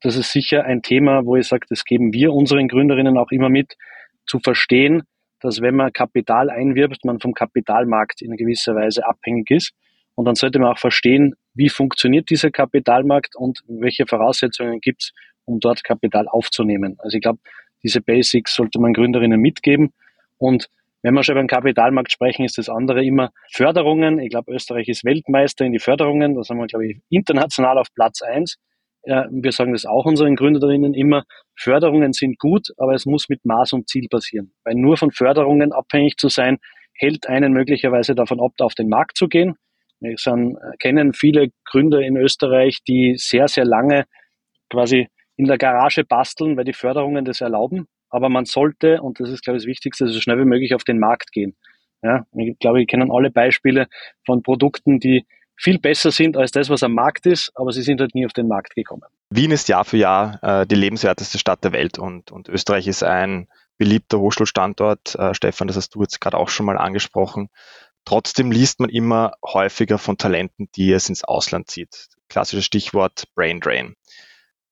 Das 0.00 0.16
ist 0.16 0.32
sicher 0.32 0.64
ein 0.64 0.82
Thema, 0.82 1.26
wo 1.26 1.36
ich 1.36 1.46
sage, 1.46 1.66
das 1.68 1.84
geben 1.84 2.12
wir 2.12 2.32
unseren 2.32 2.68
Gründerinnen 2.68 3.18
auch 3.18 3.30
immer 3.30 3.48
mit, 3.48 3.74
zu 4.26 4.38
verstehen, 4.38 5.02
dass 5.40 5.60
wenn 5.60 5.76
man 5.76 5.92
Kapital 5.92 6.50
einwirbt, 6.50 7.04
man 7.04 7.20
vom 7.20 7.34
Kapitalmarkt 7.34 8.22
in 8.22 8.36
gewisser 8.36 8.74
Weise 8.74 9.06
abhängig 9.06 9.50
ist. 9.50 9.72
Und 10.14 10.24
dann 10.24 10.34
sollte 10.34 10.58
man 10.58 10.72
auch 10.72 10.78
verstehen, 10.78 11.34
wie 11.58 11.68
funktioniert 11.68 12.30
dieser 12.30 12.50
Kapitalmarkt 12.50 13.34
und 13.34 13.62
welche 13.66 14.06
Voraussetzungen 14.06 14.80
gibt 14.80 15.02
es, 15.02 15.12
um 15.44 15.58
dort 15.58 15.82
Kapital 15.82 16.28
aufzunehmen. 16.28 16.96
Also 17.00 17.16
ich 17.16 17.22
glaube, 17.22 17.40
diese 17.82 18.00
Basics 18.00 18.54
sollte 18.54 18.80
man 18.80 18.92
Gründerinnen 18.92 19.40
mitgeben. 19.40 19.92
Und 20.36 20.68
wenn 21.02 21.14
wir 21.14 21.24
schon 21.24 21.34
über 21.34 21.42
den 21.42 21.48
Kapitalmarkt 21.48 22.12
sprechen, 22.12 22.44
ist 22.44 22.58
das 22.58 22.68
andere 22.68 23.04
immer 23.04 23.30
Förderungen. 23.50 24.20
Ich 24.20 24.30
glaube, 24.30 24.52
Österreich 24.52 24.88
ist 24.88 25.04
Weltmeister 25.04 25.64
in 25.64 25.72
die 25.72 25.80
Förderungen. 25.80 26.36
Da 26.36 26.44
sind 26.44 26.58
wir, 26.58 26.66
glaube 26.66 26.86
ich, 26.86 27.00
international 27.08 27.78
auf 27.78 27.88
Platz 27.92 28.22
eins. 28.22 28.56
Wir 29.04 29.52
sagen 29.52 29.72
das 29.72 29.84
auch 29.84 30.04
unseren 30.04 30.36
Gründerinnen 30.36 30.94
immer. 30.94 31.24
Förderungen 31.56 32.12
sind 32.12 32.38
gut, 32.38 32.68
aber 32.76 32.94
es 32.94 33.04
muss 33.04 33.28
mit 33.28 33.44
Maß 33.44 33.72
und 33.72 33.88
Ziel 33.88 34.06
passieren. 34.08 34.52
Weil 34.64 34.74
nur 34.74 34.96
von 34.96 35.10
Förderungen 35.10 35.72
abhängig 35.72 36.18
zu 36.18 36.28
sein, 36.28 36.58
hält 36.92 37.28
einen 37.28 37.52
möglicherweise 37.52 38.14
davon 38.14 38.40
ab, 38.40 38.52
auf 38.58 38.74
den 38.74 38.88
Markt 38.88 39.16
zu 39.16 39.28
gehen. 39.28 39.54
Wir 40.00 40.16
sind, 40.16 40.56
kennen 40.78 41.12
viele 41.12 41.48
Gründer 41.64 42.00
in 42.00 42.16
Österreich, 42.16 42.78
die 42.86 43.16
sehr, 43.16 43.48
sehr 43.48 43.64
lange 43.64 44.04
quasi 44.70 45.08
in 45.36 45.46
der 45.46 45.58
Garage 45.58 46.04
basteln, 46.04 46.56
weil 46.56 46.64
die 46.64 46.72
Förderungen 46.72 47.24
das 47.24 47.40
erlauben. 47.40 47.86
Aber 48.10 48.28
man 48.28 48.44
sollte, 48.44 49.02
und 49.02 49.20
das 49.20 49.30
ist, 49.30 49.42
glaube 49.42 49.56
ich, 49.56 49.64
das 49.64 49.68
Wichtigste, 49.68 50.08
so 50.08 50.20
schnell 50.20 50.38
wie 50.38 50.44
möglich 50.44 50.74
auf 50.74 50.84
den 50.84 50.98
Markt 50.98 51.32
gehen. 51.32 51.56
Ja, 52.02 52.26
ich 52.36 52.58
glaube, 52.58 52.78
wir 52.78 52.86
kennen 52.86 53.10
alle 53.10 53.30
Beispiele 53.30 53.88
von 54.24 54.42
Produkten, 54.42 55.00
die 55.00 55.26
viel 55.56 55.78
besser 55.80 56.12
sind 56.12 56.36
als 56.36 56.52
das, 56.52 56.70
was 56.70 56.84
am 56.84 56.94
Markt 56.94 57.26
ist, 57.26 57.50
aber 57.56 57.72
sie 57.72 57.82
sind 57.82 58.00
halt 58.00 58.14
nie 58.14 58.24
auf 58.24 58.32
den 58.32 58.46
Markt 58.46 58.74
gekommen. 58.74 59.02
Wien 59.30 59.50
ist 59.50 59.68
Jahr 59.68 59.84
für 59.84 59.96
Jahr 59.96 60.38
äh, 60.42 60.66
die 60.66 60.76
lebenswerteste 60.76 61.38
Stadt 61.38 61.64
der 61.64 61.72
Welt 61.72 61.98
und, 61.98 62.30
und 62.30 62.48
Österreich 62.48 62.86
ist 62.86 63.02
ein 63.02 63.48
beliebter 63.76 64.20
Hochschulstandort. 64.20 65.16
Äh, 65.16 65.34
Stefan, 65.34 65.66
das 65.66 65.76
hast 65.76 65.94
du 65.94 66.02
jetzt 66.02 66.20
gerade 66.20 66.36
auch 66.36 66.48
schon 66.48 66.66
mal 66.66 66.78
angesprochen. 66.78 67.50
Trotzdem 68.08 68.50
liest 68.50 68.80
man 68.80 68.88
immer 68.88 69.32
häufiger 69.44 69.98
von 69.98 70.16
Talenten, 70.16 70.70
die 70.74 70.90
es 70.92 71.10
ins 71.10 71.24
Ausland 71.24 71.68
zieht. 71.68 72.06
Klassisches 72.30 72.64
Stichwort 72.64 73.24
Brain 73.34 73.60
Drain. 73.60 73.96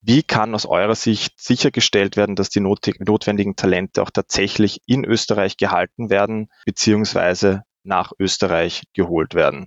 Wie 0.01 0.22
kann 0.22 0.55
aus 0.55 0.64
eurer 0.64 0.94
Sicht 0.94 1.38
sichergestellt 1.38 2.16
werden, 2.16 2.35
dass 2.35 2.49
die 2.49 2.61
notwendigen 2.61 3.55
Talente 3.55 4.01
auch 4.01 4.09
tatsächlich 4.09 4.81
in 4.87 5.05
Österreich 5.05 5.59
gehalten 5.59 6.09
werden, 6.09 6.49
beziehungsweise 6.64 7.64
nach 7.83 8.12
Österreich 8.18 8.85
geholt 8.94 9.35
werden? 9.35 9.66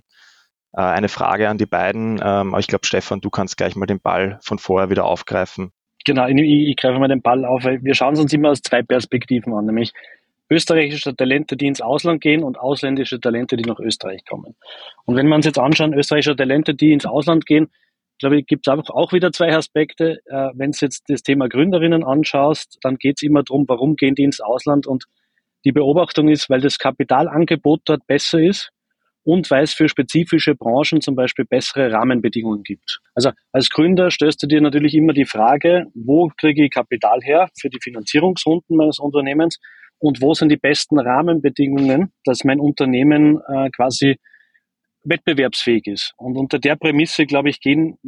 Äh, 0.72 0.80
eine 0.80 1.08
Frage 1.08 1.48
an 1.48 1.58
die 1.58 1.66
beiden. 1.66 2.20
Ähm, 2.20 2.56
ich 2.58 2.66
glaube, 2.66 2.86
Stefan, 2.86 3.20
du 3.20 3.30
kannst 3.30 3.56
gleich 3.56 3.76
mal 3.76 3.86
den 3.86 4.00
Ball 4.00 4.40
von 4.42 4.58
vorher 4.58 4.90
wieder 4.90 5.04
aufgreifen. 5.04 5.70
Genau, 6.04 6.26
ich, 6.26 6.36
ich 6.36 6.76
greife 6.76 6.98
mal 6.98 7.06
den 7.06 7.22
Ball 7.22 7.44
auf, 7.44 7.62
weil 7.62 7.84
wir 7.84 7.94
schauen 7.94 8.14
es 8.14 8.20
uns 8.20 8.32
immer 8.32 8.50
aus 8.50 8.62
zwei 8.62 8.82
Perspektiven 8.82 9.54
an, 9.54 9.66
nämlich 9.66 9.92
österreichische 10.50 11.14
Talente, 11.14 11.56
die 11.56 11.66
ins 11.66 11.80
Ausland 11.80 12.20
gehen 12.20 12.42
und 12.42 12.58
ausländische 12.58 13.20
Talente, 13.20 13.56
die 13.56 13.64
nach 13.64 13.78
Österreich 13.78 14.24
kommen. 14.28 14.56
Und 15.04 15.16
wenn 15.16 15.28
wir 15.28 15.36
uns 15.36 15.46
jetzt 15.46 15.58
anschauen, 15.58 15.94
österreichische 15.94 16.36
Talente, 16.36 16.74
die 16.74 16.92
ins 16.92 17.06
Ausland 17.06 17.46
gehen, 17.46 17.68
glaube 18.18 18.38
ich, 18.38 18.46
gibt 18.46 18.68
es 18.68 18.90
auch 18.90 19.12
wieder 19.12 19.32
zwei 19.32 19.56
Aspekte. 19.56 20.20
Äh, 20.26 20.50
wenn 20.54 20.72
du 20.72 20.78
jetzt 20.80 21.04
das 21.08 21.22
Thema 21.22 21.48
Gründerinnen 21.48 22.04
anschaust, 22.04 22.78
dann 22.82 22.96
geht 22.96 23.16
es 23.18 23.22
immer 23.22 23.42
darum, 23.42 23.64
warum 23.66 23.96
gehen 23.96 24.14
die 24.14 24.24
ins 24.24 24.40
Ausland 24.40 24.86
und 24.86 25.04
die 25.64 25.72
Beobachtung 25.72 26.28
ist, 26.28 26.48
weil 26.50 26.60
das 26.60 26.78
Kapitalangebot 26.78 27.82
dort 27.84 28.06
besser 28.06 28.40
ist 28.40 28.70
und 29.24 29.50
weil 29.50 29.64
es 29.64 29.74
für 29.74 29.88
spezifische 29.88 30.54
Branchen 30.54 31.00
zum 31.00 31.14
Beispiel 31.14 31.44
bessere 31.44 31.92
Rahmenbedingungen 31.92 32.62
gibt. 32.62 33.00
Also 33.14 33.30
als 33.52 33.68
Gründer 33.68 34.10
stellst 34.10 34.42
du 34.42 34.46
dir 34.46 34.60
natürlich 34.60 34.94
immer 34.94 35.12
die 35.12 35.26
Frage, 35.26 35.86
wo 35.94 36.30
kriege 36.36 36.64
ich 36.64 36.70
Kapital 36.70 37.20
her 37.22 37.48
für 37.58 37.68
die 37.68 37.80
Finanzierungsrunden 37.82 38.76
meines 38.76 38.98
Unternehmens 38.98 39.58
und 40.00 40.20
wo 40.20 40.34
sind 40.34 40.48
die 40.48 40.56
besten 40.56 40.98
Rahmenbedingungen, 40.98 42.12
dass 42.24 42.42
mein 42.42 42.58
Unternehmen 42.58 43.40
äh, 43.46 43.70
quasi 43.70 44.16
wettbewerbsfähig 45.04 45.86
ist. 45.86 46.14
Und 46.16 46.36
unter 46.36 46.58
der 46.58 46.76
Prämisse, 46.76 47.26
glaube 47.26 47.50
ich, 47.50 47.60
gehen 47.60 47.98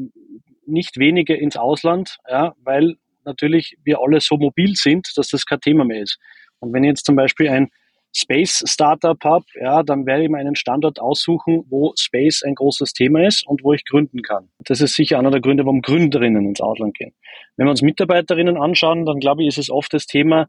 nicht 0.66 0.98
wenige 0.98 1.35
ins 1.35 1.57
Ausland, 1.57 2.16
ja, 2.28 2.55
weil 2.62 2.96
natürlich 3.24 3.76
wir 3.85 4.00
alle 4.00 4.20
so 4.20 4.37
mobil 4.37 4.74
sind, 4.74 5.07
dass 5.16 5.28
das 5.28 5.44
kein 5.44 5.61
Thema 5.61 5.85
mehr 5.85 6.02
ist. 6.02 6.18
Und 6.61 6.72
wenn 6.72 6.83
ich 6.85 6.88
jetzt 6.88 7.07
zum 7.07 7.16
Beispiel 7.16 7.48
ein 7.48 7.68
Space 8.14 8.62
Startup 8.66 9.18
habe, 9.24 9.44
ja, 9.61 9.83
dann 9.83 10.07
werde 10.07 10.24
ich 10.24 10.31
mir 10.31 10.38
einen 10.38 10.57
Standort 10.57 11.00
aussuchen, 11.00 11.64
wo 11.68 11.92
Space 11.98 12.42
ein 12.42 12.55
großes 12.55 12.92
Thema 12.92 13.26
ist 13.26 13.46
und 13.46 13.64
wo 13.64 13.72
ich 13.72 13.85
gründen 13.85 14.22
kann. 14.22 14.50
Das 14.64 14.81
ist 14.81 14.94
sicher 14.94 15.18
einer 15.18 15.31
der 15.31 15.40
Gründe, 15.40 15.64
warum 15.64 15.81
Gründerinnen 15.81 16.46
ins 16.46 16.61
Ausland 16.61 16.94
gehen. 16.94 17.14
Wenn 17.57 17.66
wir 17.66 17.70
uns 17.70 17.83
Mitarbeiterinnen 17.83 18.57
anschauen, 18.57 19.07
dann 19.07 19.18
glaube 19.18 19.42
ich, 19.42 19.48
ist 19.48 19.59
es 19.59 19.70
oft 19.70 19.92
das 19.94 20.07
Thema 20.07 20.48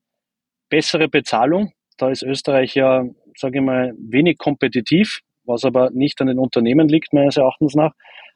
bessere 0.73 1.07
Bezahlung. 1.07 1.71
Da 1.97 2.09
ist 2.09 2.23
Österreich 2.23 2.73
ja 2.75 3.05
sage 3.37 3.59
ich 3.59 3.63
mal, 3.63 3.93
wenig 3.97 4.37
kompetitiv, 4.37 5.19
was 5.45 5.65
aber 5.65 5.89
nicht 5.91 6.19
an 6.21 6.27
den 6.27 6.39
Unternehmen 6.39 6.87
liegt, 6.87 7.13
meines 7.13 7.37
Erachtens 7.37 7.75
nach. 7.75 7.93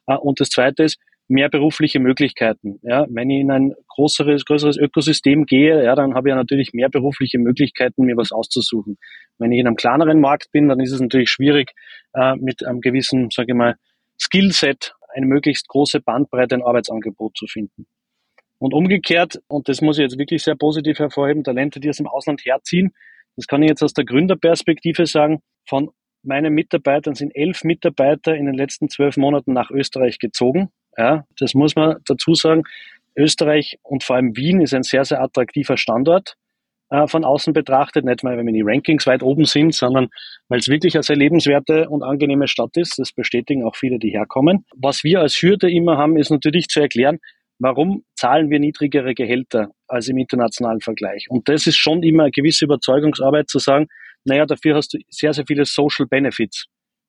Äh, 0.08 0.16
und 0.16 0.40
das 0.40 0.50
Zweite 0.50 0.84
ist, 0.84 1.00
mehr 1.30 1.50
berufliche 1.50 2.00
Möglichkeiten. 2.00 2.80
Ja, 2.84 3.06
wenn 3.10 3.30
ich 3.30 3.42
in 3.42 3.52
ein 3.52 3.74
größeres, 3.90 4.46
größeres 4.46 4.78
Ökosystem 4.78 5.46
gehe, 5.46 5.84
ja, 5.84 5.94
dann 5.94 6.14
habe 6.14 6.30
ich 6.30 6.32
ja 6.32 6.38
natürlich 6.38 6.72
mehr 6.72 6.90
berufliche 6.90 7.38
Möglichkeiten, 7.38 8.06
mir 8.06 8.16
was 8.16 8.32
auszusuchen. 8.32 8.98
Wenn 9.38 9.52
ich 9.52 9.60
in 9.60 9.68
einem 9.68 9.76
kleineren 9.76 10.22
Markt 10.22 10.52
bin, 10.54 10.70
dann 10.70 10.80
ist 10.80 10.94
es 10.94 11.02
natürlich 11.02 11.30
schwierig, 11.30 11.74
äh, 12.14 12.36
mit 12.38 12.66
einem 12.66 12.80
gewissen, 12.80 13.30
sage 13.30 13.52
ich 13.52 13.58
mal, 13.58 13.76
Skillset 14.18 14.94
eine 15.14 15.26
möglichst 15.26 15.68
große 15.68 16.00
Bandbreite 16.00 16.56
ein 16.56 16.64
Arbeitsangebot 16.64 17.36
zu 17.36 17.46
finden. 17.46 17.88
Und 18.60 18.74
umgekehrt, 18.74 19.40
und 19.48 19.70
das 19.70 19.82
muss 19.82 19.98
ich 19.98 20.04
jetzt 20.04 20.18
wirklich 20.18 20.44
sehr 20.44 20.56
positiv 20.56 21.00
hervorheben, 21.00 21.44
Talente, 21.44 21.80
die 21.80 21.90
aus 21.90 21.98
dem 21.98 22.08
Ausland 22.08 22.44
herziehen, 22.46 22.94
das 23.36 23.48
kann 23.48 23.62
ich 23.62 23.70
jetzt 23.70 23.84
aus 23.84 23.94
der 23.94 24.06
Gründerperspektive 24.06 25.06
sagen, 25.06 25.42
von 25.68 25.92
meinen 26.24 26.54
Mitarbeitern 26.54 27.16
sind 27.16 27.36
elf 27.36 27.64
Mitarbeiter 27.64 28.36
in 28.36 28.46
den 28.46 28.56
letzten 28.56 28.90
zwölf 28.90 29.16
Monaten 29.16 29.54
nach 29.54 29.70
Österreich 29.70 30.20
gezogen. 30.20 30.70
Ja, 30.98 31.26
das 31.40 31.54
muss 31.54 31.76
man 31.76 31.98
dazu 32.06 32.34
sagen. 32.34 32.64
Österreich 33.16 33.80
und 33.84 34.04
vor 34.04 34.16
allem 34.16 34.36
Wien 34.36 34.62
ist 34.62 34.74
ein 34.74 34.84
sehr, 34.84 35.06
sehr 35.06 35.22
attraktiver 35.22 35.78
Standort 35.78 36.36
äh, 36.90 37.08
von 37.08 37.26
außen 37.26 37.54
betrachtet, 37.54 38.06
nicht 38.06 38.24
weil 38.24 38.44
wir 38.44 38.54
die 38.54 38.62
Rankings 38.62 39.06
weit 39.08 39.24
oben 39.24 39.46
sind, 39.46 39.74
sondern 39.74 40.10
weil 40.50 40.60
es 40.60 40.68
wirklich 40.68 40.96
eine 40.96 41.04
sehr 41.04 41.16
lebenswerte 41.16 41.90
und 41.90 42.04
angenehme 42.04 42.48
Stadt 42.48 42.76
ist. 42.78 42.98
Das 43.00 43.12
bestätigen 43.12 43.64
auch 43.64 43.76
viele, 43.76 44.00
die 44.00 44.12
herkommen. 44.12 44.66
Was 44.76 45.04
wir 45.04 45.22
als 45.22 45.42
Hürde 45.42 45.72
immer 45.72 45.98
haben, 45.98 46.18
ist 46.18 46.30
natürlich 46.30 46.68
zu 46.68 46.80
erklären, 46.80 47.20
warum 47.60 48.04
zahlen 48.16 48.50
wir 48.50 48.60
niedrigere 48.60 49.14
Gehälter 49.14 49.72
als 49.88 50.08
im 50.08 50.18
internationalen 50.18 50.82
Vergleich. 50.82 51.26
Und 51.30 51.50
das 51.50 51.68
ist 51.68 51.78
schon 51.78 52.04
immer 52.04 52.24
eine 52.24 52.32
gewisse 52.32 52.66
Überzeugungsarbeit 52.66 53.50
zu 53.50 53.60
sagen, 53.60 53.88
naja, 54.26 54.46
dafür 54.46 54.76
hast 54.76 54.94
du 54.94 55.00
sehr, 55.10 55.34
sehr 55.34 55.46
viele 55.48 55.66
Social 55.66 56.06
Benefits, 56.06 56.66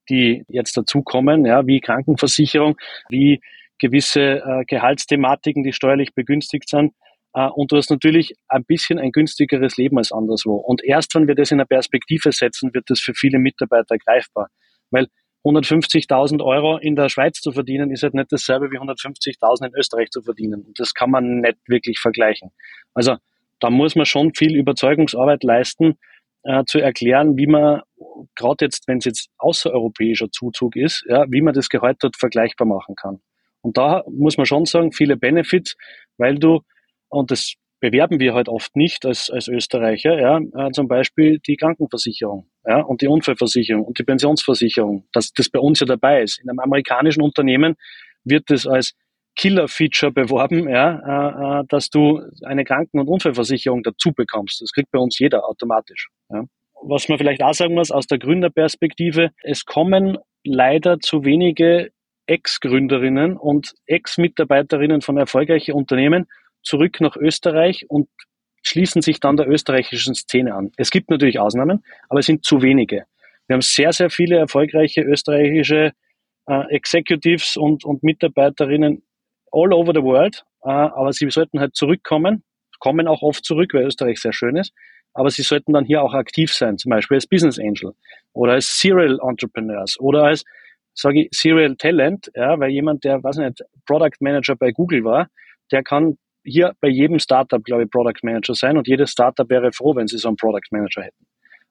die 0.09 0.45
jetzt 0.49 0.77
dazukommen, 0.77 1.45
ja, 1.45 1.67
wie 1.67 1.81
Krankenversicherung, 1.81 2.77
wie 3.09 3.41
gewisse 3.79 4.43
äh, 4.45 4.65
Gehaltsthematiken, 4.67 5.63
die 5.63 5.73
steuerlich 5.73 6.15
begünstigt 6.15 6.69
sind. 6.69 6.93
Äh, 7.35 7.49
und 7.49 7.73
du 7.73 7.77
hast 7.77 7.91
natürlich 7.91 8.35
ein 8.49 8.65
bisschen 8.65 8.99
ein 8.99 9.13
günstigeres 9.13 9.77
Leben 9.77 9.99
als 9.99 10.13
anderswo. 10.13 10.57
Und 10.57 10.83
erst 10.85 11.15
wenn 11.15 11.29
wir 11.29 11.35
das 11.35 11.51
in 11.51 11.61
eine 11.61 11.67
Perspektive 11.67 12.33
setzen, 12.33 12.73
wird 12.73 12.85
das 12.89 13.01
für 13.01 13.15
viele 13.15 13.39
Mitarbeiter 13.39 13.97
greifbar. 13.99 14.49
Weil 14.91 15.09
150.000 15.49 16.43
Euro 16.45 16.79
in 16.79 16.97
der 16.97 17.09
Schweiz 17.09 17.41
zu 17.41 17.53
verdienen, 17.53 17.91
ist 17.91 18.03
halt 18.03 18.15
nicht 18.15 18.33
dasselbe 18.33 18.71
wie 18.71 18.79
150.000 18.79 19.67
in 19.67 19.75
Österreich 19.75 20.11
zu 20.11 20.23
verdienen. 20.23 20.63
Und 20.63 20.79
das 20.79 20.95
kann 20.95 21.11
man 21.11 21.41
nicht 21.41 21.59
wirklich 21.67 21.99
vergleichen. 21.99 22.51
Also 22.95 23.17
da 23.61 23.71
muss 23.71 23.97
man 23.97 24.07
schon 24.07 24.35
viel 24.35 24.57
Überzeugungsarbeit 24.57 25.43
leisten, 25.43 25.99
äh, 26.45 26.65
zu 26.65 26.79
erklären, 26.79 27.37
wie 27.37 27.47
man, 27.47 27.83
gerade 28.37 28.65
jetzt, 28.65 28.87
wenn 28.89 28.99
es 28.99 29.05
jetzt 29.05 29.31
außereuropäischer 29.39 30.31
Zuzug 30.31 30.77
ist, 30.77 31.05
ja, 31.09 31.25
wie 31.29 31.43
man 31.43 31.55
das 31.55 31.69
Gehalt 31.69 31.99
dort 32.01 32.17
vergleichbar 32.17 32.67
machen 32.67 32.95
kann. 32.95 33.21
Und 33.61 33.77
da 33.77 34.05
muss 34.09 34.37
man 34.37 34.47
schon 34.47 34.65
sagen, 34.65 34.93
viele 34.93 35.17
Benefits, 35.17 35.77
weil 36.17 36.39
du, 36.39 36.61
und 37.09 37.31
das 37.31 37.55
bewerben 37.81 38.21
wir 38.21 38.35
halt 38.35 38.49
oft 38.49 38.75
nicht 38.77 39.05
als, 39.05 39.31
als 39.31 39.49
Österreicher, 39.49 40.19
ja, 40.19 40.39
äh, 40.39 40.71
zum 40.73 40.89
Beispiel 40.89 41.39
die 41.41 41.57
Krankenversicherung 41.57 42.49
ja, 42.69 42.83
und 42.83 43.01
die 43.01 43.09
Unfallversicherung 43.09 43.85
und 43.85 43.99
die 43.99 44.05
Pensionsversicherung, 44.05 45.07
dass 45.13 45.33
das 45.33 45.49
bei 45.49 45.59
uns 45.59 45.81
ja 45.81 45.87
dabei 45.87 46.23
ist. 46.23 46.39
In 46.43 46.51
einem 46.51 46.59
amerikanischen 46.59 47.23
Unternehmen 47.23 47.77
wird 48.25 48.51
das 48.51 48.67
als 48.67 48.93
Killer-Feature 49.37 50.13
beworben, 50.13 50.69
ja, 50.69 51.61
äh, 51.61 51.61
äh 51.61 51.65
dass 51.69 51.89
du 51.89 52.21
eine 52.45 52.65
Kranken- 52.65 53.01
und 53.01 53.09
Unfallversicherung 53.09 53.83
dazu 53.83 54.13
bekommst. 54.13 54.61
Das 54.61 54.73
kriegt 54.73 54.91
bei 54.91 54.99
uns 54.99 55.19
jeder 55.19 55.49
automatisch. 55.49 56.09
Ja. 56.31 56.45
Was 56.83 57.09
man 57.09 57.17
vielleicht 57.17 57.43
auch 57.43 57.55
sagen 57.55 57.75
muss 57.75 57.91
aus 57.91 58.07
der 58.07 58.19
Gründerperspektive, 58.19 59.31
es 59.43 59.65
kommen 59.65 60.19
leider 60.45 61.01
zu 61.01 61.25
wenige 61.25 61.91
Ex-Gründerinnen 62.27 63.39
und 63.39 63.73
Ex-Mitarbeiterinnen 63.87 65.01
von 65.01 65.17
erfolgreichen 65.17 65.73
Unternehmen 65.73 66.27
zurück 66.63 67.01
nach 67.01 67.17
Österreich 67.17 67.87
und 67.89 68.09
schließen 68.62 69.03
sich 69.03 69.21
dann 69.21 69.37
der 69.37 69.49
österreichischen 69.49 70.14
Szene 70.14 70.55
an. 70.55 70.73
Es 70.77 70.90
gibt 70.90 71.11
natürlich 71.11 71.38
Ausnahmen, 71.38 71.85
aber 72.09 72.21
es 72.21 72.27
sind 72.27 72.44
zu 72.44 72.62
wenige. 72.62 73.05
Wir 73.47 73.55
haben 73.55 73.62
sehr, 73.62 73.92
sehr 73.92 74.11
viele 74.11 74.37
erfolgreiche 74.37 75.03
österreichische 75.03 75.92
äh, 76.47 76.75
Executives 76.75 77.57
und, 77.57 77.85
und 77.85 78.03
Mitarbeiterinnen 78.03 79.03
all 79.51 79.73
over 79.73 79.92
the 79.94 80.03
world, 80.03 80.44
äh, 80.62 80.68
aber 80.68 81.12
sie 81.12 81.31
sollten 81.31 81.61
halt 81.61 81.75
zurückkommen, 81.75 82.44
kommen 82.79 83.09
auch 83.09 83.23
oft 83.23 83.44
zurück, 83.44 83.73
weil 83.75 83.87
Österreich 83.87 84.21
sehr 84.21 84.33
schön 84.33 84.57
ist, 84.57 84.73
aber 85.14 85.31
sie 85.31 85.42
sollten 85.42 85.73
dann 85.73 85.85
hier 85.85 86.03
auch 86.03 86.14
aktiv 86.14 86.53
sein, 86.53 86.79
zum 86.79 86.90
Beispiel 86.90 87.16
als 87.16 87.27
Business 87.27 87.59
Angel 87.59 87.94
oder 88.33 88.53
als 88.53 88.79
Serial 88.79 89.18
Entrepreneurs 89.23 89.99
oder 89.99 90.25
als 90.25 90.44
sage 90.94 91.23
ich 91.23 91.29
Serial 91.33 91.77
Talent, 91.77 92.31
ja, 92.35 92.59
weil 92.59 92.71
jemand, 92.71 93.05
der, 93.05 93.23
weiß 93.23 93.37
nicht, 93.37 93.62
Product 93.87 94.16
Manager 94.21 94.57
bei 94.57 94.73
Google 94.73 95.05
war, 95.05 95.29
der 95.71 95.83
kann 95.83 96.18
hier 96.49 96.75
bei 96.81 96.89
jedem 96.89 97.19
Startup, 97.19 97.63
glaube 97.63 97.85
ich, 97.85 97.91
Product 97.91 98.21
Manager 98.23 98.55
sein 98.55 98.77
und 98.77 98.89
jedes 98.89 99.11
Startup 99.11 99.49
wäre 99.49 99.73
froh, 99.73 99.95
wenn 99.95 100.07
sie 100.07 100.19
so 100.19 100.29
einen 100.29 100.37
Product 100.37 100.69
Manager 100.71 101.03
hätten. 101.03 101.27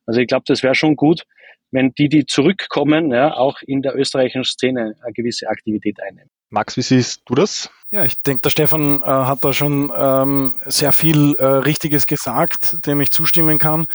Also 0.06 0.22
ich 0.22 0.28
glaube, 0.28 0.44
das 0.48 0.63
wäre 0.63 0.76
schon 0.76 0.96
gut, 0.96 1.24
wenn 1.72 1.92
die, 1.98 2.10
die 2.10 2.26
zurückkommen, 2.26 3.12
ja, 3.12 3.34
auch 3.34 3.62
in 3.62 3.82
der 3.82 3.96
österreichischen 3.96 4.46
Szene 4.46 4.96
eine 5.02 5.13
gewisse 5.13 5.48
Aktivität 5.50 6.02
einnehmen. 6.02 6.30
Max, 6.50 6.78
wie 6.78 6.82
siehst 6.82 7.24
du 7.26 7.36
das? 7.36 7.70
Ja, 7.90 8.06
ich 8.06 8.22
denke, 8.22 8.42
der 8.42 8.50
Stefan 8.50 9.02
äh, 9.02 9.06
hat 9.06 9.44
da 9.44 9.52
schon 9.52 9.92
ähm, 9.96 10.54
sehr 10.66 10.94
viel 10.94 11.36
äh, 11.36 11.46
Richtiges 11.46 12.08
gesagt, 12.08 12.86
dem 12.86 13.02
ich 13.02 13.12
zustimmen 13.12 13.58
kann. 13.58 13.88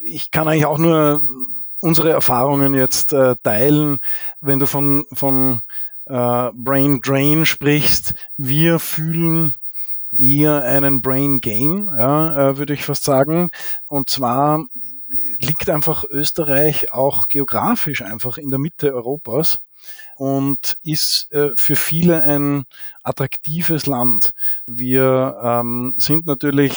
Ich 0.00 0.30
kann 0.30 0.48
eigentlich 0.48 0.66
auch 0.66 0.78
nur 0.78 1.20
unsere 1.78 2.10
Erfahrungen 2.10 2.74
jetzt 2.74 3.12
äh, 3.12 3.36
teilen, 3.42 3.98
wenn 4.40 4.58
du 4.58 4.66
von, 4.66 5.04
von 5.12 5.62
äh, 6.06 6.50
Brain 6.52 7.00
Drain 7.00 7.46
sprichst. 7.46 8.14
Wir 8.36 8.78
fühlen 8.78 9.54
eher 10.14 10.62
einen 10.62 11.02
Brain 11.02 11.40
Gain, 11.40 11.88
ja, 11.96 12.50
äh, 12.50 12.58
würde 12.58 12.74
ich 12.74 12.84
fast 12.84 13.04
sagen. 13.04 13.50
Und 13.86 14.10
zwar 14.10 14.64
liegt 15.38 15.70
einfach 15.70 16.04
Österreich 16.04 16.92
auch 16.92 17.28
geografisch 17.28 18.02
einfach 18.02 18.38
in 18.38 18.50
der 18.50 18.58
Mitte 18.58 18.94
Europas 18.94 19.60
und 20.16 20.76
ist 20.82 21.30
äh, 21.32 21.50
für 21.54 21.76
viele 21.76 22.22
ein 22.22 22.64
attraktives 23.02 23.86
Land. 23.86 24.32
Wir 24.66 25.38
ähm, 25.42 25.94
sind 25.98 26.26
natürlich 26.26 26.74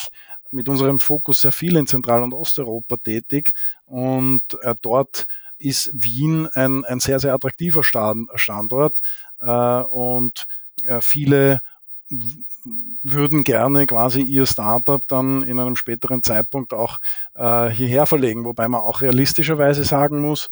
mit 0.52 0.70
unserem 0.70 1.00
Fokus 1.00 1.42
sehr 1.42 1.52
viel 1.52 1.76
in 1.76 1.88
Zentral- 1.88 2.24
und 2.24 2.34
Osteuropa 2.34 2.98
tätig 2.98 3.54
und 3.86 4.42
äh, 4.62 4.76
dort 4.82 5.26
ist 5.58 5.92
Wien 5.94 6.48
ein, 6.54 6.86
ein 6.86 7.00
sehr, 7.00 7.20
sehr 7.20 7.34
attraktiver 7.34 7.84
Standort 7.84 9.00
und 9.40 10.46
viele 11.00 11.62
würden 13.04 13.44
gerne 13.44 13.86
quasi 13.86 14.22
ihr 14.22 14.46
Startup 14.46 15.06
dann 15.08 15.44
in 15.44 15.60
einem 15.60 15.76
späteren 15.76 16.24
Zeitpunkt 16.24 16.74
auch 16.74 16.98
äh, 17.36 17.70
hierher 17.70 18.06
verlegen, 18.06 18.46
wobei 18.46 18.68
man 18.68 18.82
auch 18.82 19.02
realistischerweise 19.02 19.84
sagen 19.84 20.22
muss, 20.22 20.50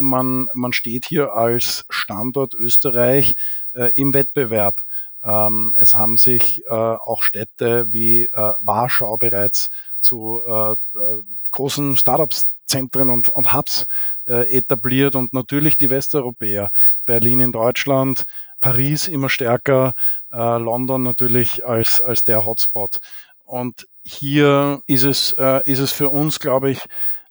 man, 0.00 0.48
man 0.54 0.72
steht 0.72 1.04
hier 1.06 1.34
als 1.34 1.84
Standort 1.88 2.54
Österreich 2.54 3.34
äh, 3.72 3.92
im 3.94 4.14
Wettbewerb. 4.14 4.84
Ähm, 5.22 5.74
es 5.78 5.94
haben 5.94 6.16
sich 6.16 6.64
äh, 6.66 6.70
auch 6.70 7.22
Städte 7.22 7.92
wie 7.92 8.24
äh, 8.24 8.52
Warschau 8.60 9.16
bereits 9.18 9.70
zu 10.00 10.40
äh, 10.46 10.72
äh 10.72 11.22
großen 11.50 11.98
Startups 11.98 12.52
Zentren 12.66 13.10
und, 13.10 13.28
und 13.28 13.52
Hubs 13.52 13.86
äh, 14.26 14.56
etabliert. 14.56 15.14
Und 15.14 15.34
natürlich 15.34 15.76
die 15.76 15.90
Westeuropäer. 15.90 16.70
Berlin 17.04 17.40
in 17.40 17.52
Deutschland, 17.52 18.24
Paris 18.60 19.08
immer 19.08 19.28
stärker, 19.28 19.92
äh, 20.32 20.58
London 20.58 21.02
natürlich 21.02 21.64
als, 21.66 22.02
als 22.04 22.24
der 22.24 22.44
Hotspot. 22.44 22.98
Und 23.44 23.86
hier 24.02 24.82
ist 24.86 25.04
es, 25.04 25.32
äh, 25.32 25.60
ist 25.70 25.78
es 25.78 25.92
für 25.92 26.08
uns, 26.08 26.40
glaube 26.40 26.70
ich, 26.70 26.80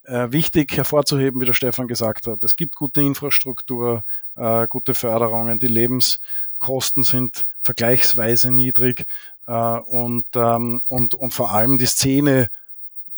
äh, 0.04 0.32
wichtig 0.32 0.76
hervorzuheben, 0.76 1.42
wie 1.42 1.46
der 1.46 1.54
Stefan 1.54 1.88
gesagt 1.88 2.28
hat. 2.28 2.44
Es 2.44 2.56
gibt 2.56 2.76
gute 2.76 3.02
Infrastruktur, 3.02 4.04
äh, 4.36 4.68
gute 4.68 4.94
Förderungen, 4.94 5.60
die 5.60 5.68
Lebens, 5.68 6.20
Kosten 6.58 7.04
sind 7.04 7.46
vergleichsweise 7.62 8.52
niedrig 8.52 9.06
äh, 9.48 9.52
und, 9.52 10.26
ähm, 10.36 10.82
und, 10.86 11.16
und 11.16 11.34
vor 11.34 11.52
allem 11.52 11.78
die 11.78 11.88
Szene, 11.88 12.50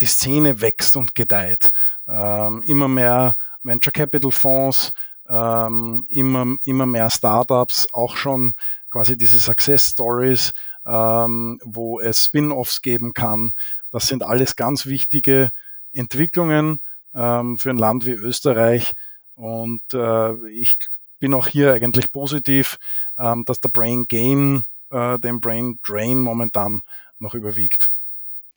die 0.02 0.06
Szene 0.06 0.62
wächst 0.62 0.96
und 0.96 1.14
gedeiht. 1.14 1.70
Ähm, 2.08 2.64
immer 2.66 2.88
mehr 2.88 3.36
Venture 3.62 3.94
Capital 3.94 4.32
Fonds, 4.32 4.94
ähm, 5.28 6.06
immer, 6.10 6.56
immer 6.66 6.86
mehr 6.86 7.10
Startups, 7.10 7.88
auch 7.94 8.16
schon 8.16 8.54
quasi 8.94 9.18
diese 9.18 9.40
Success 9.40 9.90
Stories, 9.90 10.54
ähm, 10.86 11.60
wo 11.64 12.00
es 12.00 12.26
Spin-offs 12.26 12.82
geben 12.84 13.14
kann. 13.14 13.54
Das 13.92 14.08
sind 14.08 14.22
alles 14.24 14.56
ganz 14.56 14.86
wichtige 14.86 15.52
Entwicklungen 15.94 16.80
ähm, 17.16 17.58
für 17.58 17.72
ein 17.72 17.78
Land 17.78 18.06
wie 18.06 18.12
Österreich. 18.12 18.92
Und 19.36 19.82
äh, 19.94 20.48
ich 20.50 20.78
bin 21.20 21.34
auch 21.34 21.48
hier 21.48 21.74
eigentlich 21.74 22.12
positiv, 22.12 22.78
ähm, 23.18 23.44
dass 23.46 23.60
der 23.60 23.70
Brain 23.70 24.06
Gain 24.08 24.64
äh, 24.92 25.18
den 25.18 25.40
Brain 25.40 25.80
Drain 25.86 26.20
momentan 26.20 26.82
noch 27.18 27.34
überwiegt. 27.34 27.90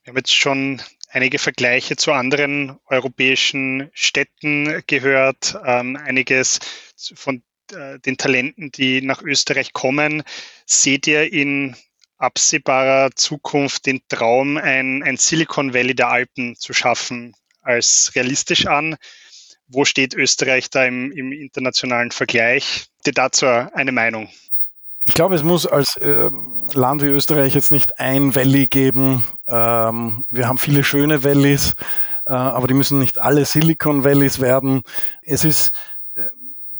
Wir 0.04 0.10
haben 0.10 0.18
jetzt 0.18 0.34
schon 0.34 0.82
einige 1.10 1.38
Vergleiche 1.38 1.96
zu 1.96 2.12
anderen 2.12 2.78
europäischen 2.88 3.90
Städten 3.94 4.82
gehört, 4.86 5.58
ähm, 5.64 5.96
einiges 5.96 6.60
von 7.14 7.40
äh, 7.72 7.98
den 7.98 8.16
Talenten, 8.16 8.70
die 8.72 9.02
nach 9.02 9.22
Österreich 9.22 9.72
kommen. 9.72 10.22
Seht 10.66 11.06
ihr 11.06 11.32
in 11.32 11.76
absehbarer 12.18 13.10
Zukunft 13.14 13.86
den 13.86 14.00
Traum, 14.08 14.56
ein, 14.56 15.02
ein 15.02 15.16
Silicon 15.16 15.74
Valley 15.74 15.94
der 15.94 16.08
Alpen 16.08 16.56
zu 16.56 16.72
schaffen, 16.72 17.34
als 17.62 18.12
realistisch 18.14 18.66
an? 18.66 18.96
Wo 19.68 19.84
steht 19.84 20.14
Österreich 20.14 20.70
da 20.70 20.84
im, 20.84 21.12
im 21.12 21.32
internationalen 21.32 22.10
Vergleich? 22.10 22.86
Dir 23.04 23.12
dazu 23.12 23.46
eine 23.46 23.92
Meinung? 23.92 24.28
Ich 25.08 25.14
glaube, 25.14 25.36
es 25.36 25.44
muss 25.44 25.66
als 25.66 25.96
äh, 25.98 26.30
Land 26.74 27.02
wie 27.02 27.06
Österreich 27.06 27.54
jetzt 27.54 27.70
nicht 27.70 28.00
ein 28.00 28.34
Valley 28.34 28.66
geben. 28.66 29.24
Ähm, 29.46 30.24
wir 30.30 30.48
haben 30.48 30.58
viele 30.58 30.82
schöne 30.82 31.22
Valleys, 31.22 31.74
äh, 32.26 32.32
aber 32.32 32.66
die 32.66 32.74
müssen 32.74 32.98
nicht 32.98 33.18
alle 33.18 33.44
Silicon 33.44 34.02
Valleys 34.02 34.40
werden. 34.40 34.82
Es 35.22 35.44
ist, 35.44 35.70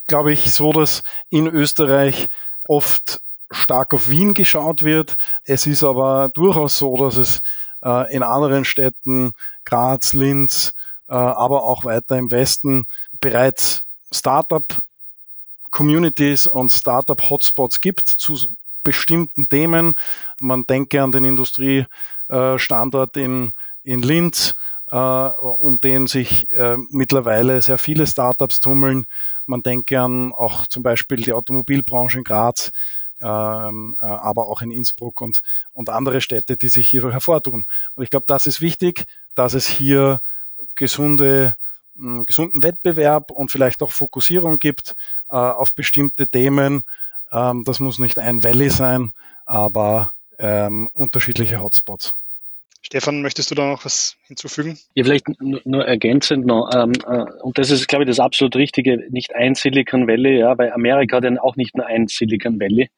glaube 0.07 0.33
ich, 0.33 0.53
so, 0.53 0.73
dass 0.73 1.03
in 1.31 1.47
Österreich 1.47 2.29
oft 2.69 3.21
stark 3.51 3.95
auf 3.95 4.11
Wien 4.11 4.35
geschaut 4.35 4.83
wird. 4.83 5.17
Es 5.45 5.67
ist 5.67 5.85
aber 5.85 6.31
durchaus 6.35 6.79
so, 6.79 6.97
dass 6.97 7.17
es 7.17 7.43
äh, 7.85 8.13
in 8.15 8.23
anderen 8.23 8.65
Städten, 8.65 9.33
Graz, 9.65 10.13
Linz, 10.13 10.75
äh, 11.09 11.15
aber 11.15 11.63
auch 11.63 11.85
weiter 11.85 12.17
im 12.17 12.31
Westen 12.31 12.87
bereits 13.21 13.85
Startup 14.13 14.83
Communities 15.71 16.47
und 16.47 16.73
Startup-Hotspots 16.73 17.81
gibt 17.81 18.09
zu 18.09 18.39
bestimmten 18.83 19.49
Themen. 19.49 19.95
Man 20.41 20.67
denke 20.67 21.03
an 21.03 21.13
den 21.13 21.25
Industriestandort 21.25 23.17
in, 23.17 23.53
in 23.83 24.01
Linz, 24.01 24.55
äh, 24.91 24.97
um 24.97 25.79
den 25.81 26.07
sich 26.07 26.51
äh, 26.53 26.77
mittlerweile 26.91 27.61
sehr 27.61 27.79
viele 27.79 28.07
Startups 28.07 28.61
tummeln. 28.61 29.07
Man 29.47 29.63
denke 29.63 30.01
an 30.01 30.33
auch 30.33 30.67
zum 30.67 30.83
Beispiel 30.83 31.19
die 31.19 31.33
Automobilbranche 31.33 32.19
in 32.19 32.25
Graz, 32.25 32.73
ähm, 33.21 33.97
äh, 33.99 34.05
aber 34.05 34.47
auch 34.47 34.63
in 34.63 34.71
Innsbruck 34.71 35.21
und, 35.21 35.41
und 35.73 35.89
andere 35.89 36.21
Städte, 36.21 36.57
die 36.57 36.69
sich 36.69 36.89
hier 36.89 37.11
hervortun. 37.11 37.65
Und 37.95 38.03
ich 38.03 38.11
glaube, 38.11 38.27
das 38.29 38.47
ist 38.47 38.61
wichtig, 38.61 39.05
dass 39.35 39.55
es 39.55 39.67
hier 39.67 40.21
gesunde 40.75 41.57
gesunden 42.27 42.63
Wettbewerb 42.63 43.31
und 43.31 43.51
vielleicht 43.51 43.83
auch 43.83 43.91
Fokussierung 43.91 44.59
gibt 44.59 44.95
äh, 45.29 45.37
auf 45.37 45.75
bestimmte 45.75 46.29
Themen. 46.29 46.83
Ähm, 47.33 47.65
das 47.65 47.81
muss 47.81 47.99
nicht 47.99 48.19
ein 48.19 48.45
Valley 48.45 48.71
sein, 48.71 49.13
aber 49.47 50.13
ähm, 50.39 50.89
unterschiedliche 50.93 51.61
Hotspots. 51.61 52.13
Stefan, 52.87 53.21
möchtest 53.21 53.51
du 53.51 53.57
da 53.57 53.67
noch 53.67 53.85
was 53.85 54.17
hinzufügen? 54.29 54.79
Ja, 54.95 55.03
vielleicht 55.03 55.27
nur 55.41 55.85
ergänzend 55.85 56.47
noch. 56.47 56.71
Ähm, 56.73 56.93
äh, 57.07 57.25
und 57.43 57.59
das 57.59 57.71
ist, 57.71 57.89
glaube 57.89 58.05
ich, 58.05 58.09
das 58.09 58.21
absolut 58.21 58.55
Richtige. 58.55 58.99
Nicht 59.11 59.35
ein 59.35 59.57
Silicon 59.57 60.07
Valley, 60.07 60.39
ja, 60.39 60.57
weil 60.57 60.71
Amerika 60.71 61.17
hat 61.17 61.25
ja 61.25 61.43
auch 61.43 61.57
nicht 61.57 61.77
nur 61.77 61.87
ein 61.87 62.07
Silicon 62.07 62.61
Valley, 62.61 62.89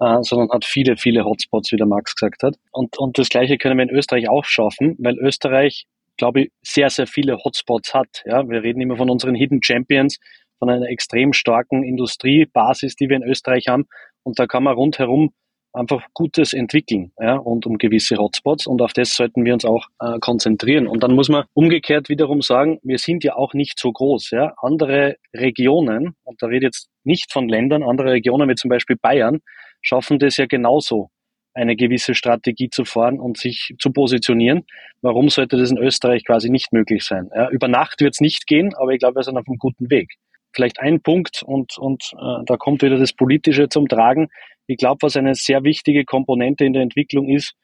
äh, 0.00 0.22
sondern 0.22 0.50
hat 0.50 0.64
viele, 0.64 0.96
viele 0.96 1.24
Hotspots, 1.24 1.72
wie 1.72 1.76
der 1.76 1.86
Max 1.86 2.14
gesagt 2.14 2.44
hat. 2.44 2.54
Und, 2.70 2.96
und 2.96 3.18
das 3.18 3.28
Gleiche 3.28 3.58
können 3.58 3.76
wir 3.76 3.82
in 3.82 3.90
Österreich 3.90 4.28
auch 4.28 4.44
schaffen, 4.44 4.94
weil 5.00 5.18
Österreich 5.18 5.86
glaube 6.16 6.42
ich, 6.42 6.52
sehr, 6.62 6.90
sehr 6.90 7.06
viele 7.06 7.38
Hotspots 7.38 7.94
hat. 7.94 8.22
Ja, 8.24 8.48
wir 8.48 8.62
reden 8.62 8.80
immer 8.80 8.96
von 8.96 9.10
unseren 9.10 9.34
Hidden 9.34 9.62
Champions, 9.62 10.18
von 10.58 10.70
einer 10.70 10.88
extrem 10.88 11.32
starken 11.32 11.82
Industriebasis, 11.82 12.94
die 12.96 13.08
wir 13.08 13.16
in 13.16 13.24
Österreich 13.24 13.68
haben. 13.68 13.86
Und 14.22 14.38
da 14.38 14.46
kann 14.46 14.62
man 14.62 14.74
rundherum 14.74 15.32
einfach 15.74 16.06
Gutes 16.14 16.52
entwickeln, 16.52 17.12
ja, 17.20 17.36
rund 17.36 17.66
um 17.66 17.78
gewisse 17.78 18.16
Hotspots. 18.16 18.66
Und 18.66 18.80
auf 18.80 18.92
das 18.92 19.14
sollten 19.14 19.44
wir 19.44 19.54
uns 19.54 19.64
auch 19.64 19.86
äh, 20.00 20.18
konzentrieren. 20.20 20.86
Und 20.86 21.02
dann 21.02 21.14
muss 21.14 21.28
man 21.28 21.44
umgekehrt 21.52 22.08
wiederum 22.08 22.42
sagen, 22.42 22.78
wir 22.82 22.98
sind 22.98 23.24
ja 23.24 23.36
auch 23.36 23.54
nicht 23.54 23.78
so 23.78 23.92
groß. 23.92 24.30
Ja. 24.30 24.54
Andere 24.58 25.16
Regionen, 25.34 26.14
und 26.22 26.40
da 26.42 26.46
rede 26.46 26.58
ich 26.58 26.68
jetzt 26.68 26.88
nicht 27.02 27.32
von 27.32 27.48
Ländern, 27.48 27.82
andere 27.82 28.12
Regionen 28.12 28.48
wie 28.48 28.54
zum 28.54 28.70
Beispiel 28.70 28.96
Bayern, 28.96 29.40
schaffen 29.82 30.18
das 30.18 30.36
ja 30.36 30.46
genauso 30.46 31.10
eine 31.54 31.76
gewisse 31.76 32.14
Strategie 32.14 32.68
zu 32.68 32.84
fahren 32.84 33.20
und 33.20 33.38
sich 33.38 33.74
zu 33.78 33.92
positionieren. 33.92 34.64
Warum 35.02 35.28
sollte 35.28 35.56
das 35.56 35.70
in 35.70 35.78
Österreich 35.78 36.24
quasi 36.24 36.50
nicht 36.50 36.72
möglich 36.72 37.04
sein? 37.04 37.30
Ja, 37.34 37.48
über 37.50 37.68
Nacht 37.68 38.00
wird 38.00 38.14
es 38.14 38.20
nicht 38.20 38.46
gehen, 38.46 38.74
aber 38.74 38.92
ich 38.92 38.98
glaube, 38.98 39.16
wir 39.16 39.22
sind 39.22 39.36
auf 39.36 39.46
einem 39.46 39.58
guten 39.58 39.88
Weg. 39.90 40.14
Vielleicht 40.54 40.80
ein 40.80 41.00
Punkt 41.00 41.42
und, 41.42 41.76
und 41.78 42.12
äh, 42.14 42.44
da 42.46 42.56
kommt 42.56 42.82
wieder 42.82 42.98
das 42.98 43.12
Politische 43.12 43.68
zum 43.68 43.88
Tragen. 43.88 44.28
Ich 44.66 44.76
glaube, 44.76 44.98
was 45.02 45.16
eine 45.16 45.34
sehr 45.34 45.64
wichtige 45.64 46.04
Komponente 46.04 46.64
in 46.64 46.72
der 46.72 46.82
Entwicklung 46.82 47.28
ist, 47.28 47.54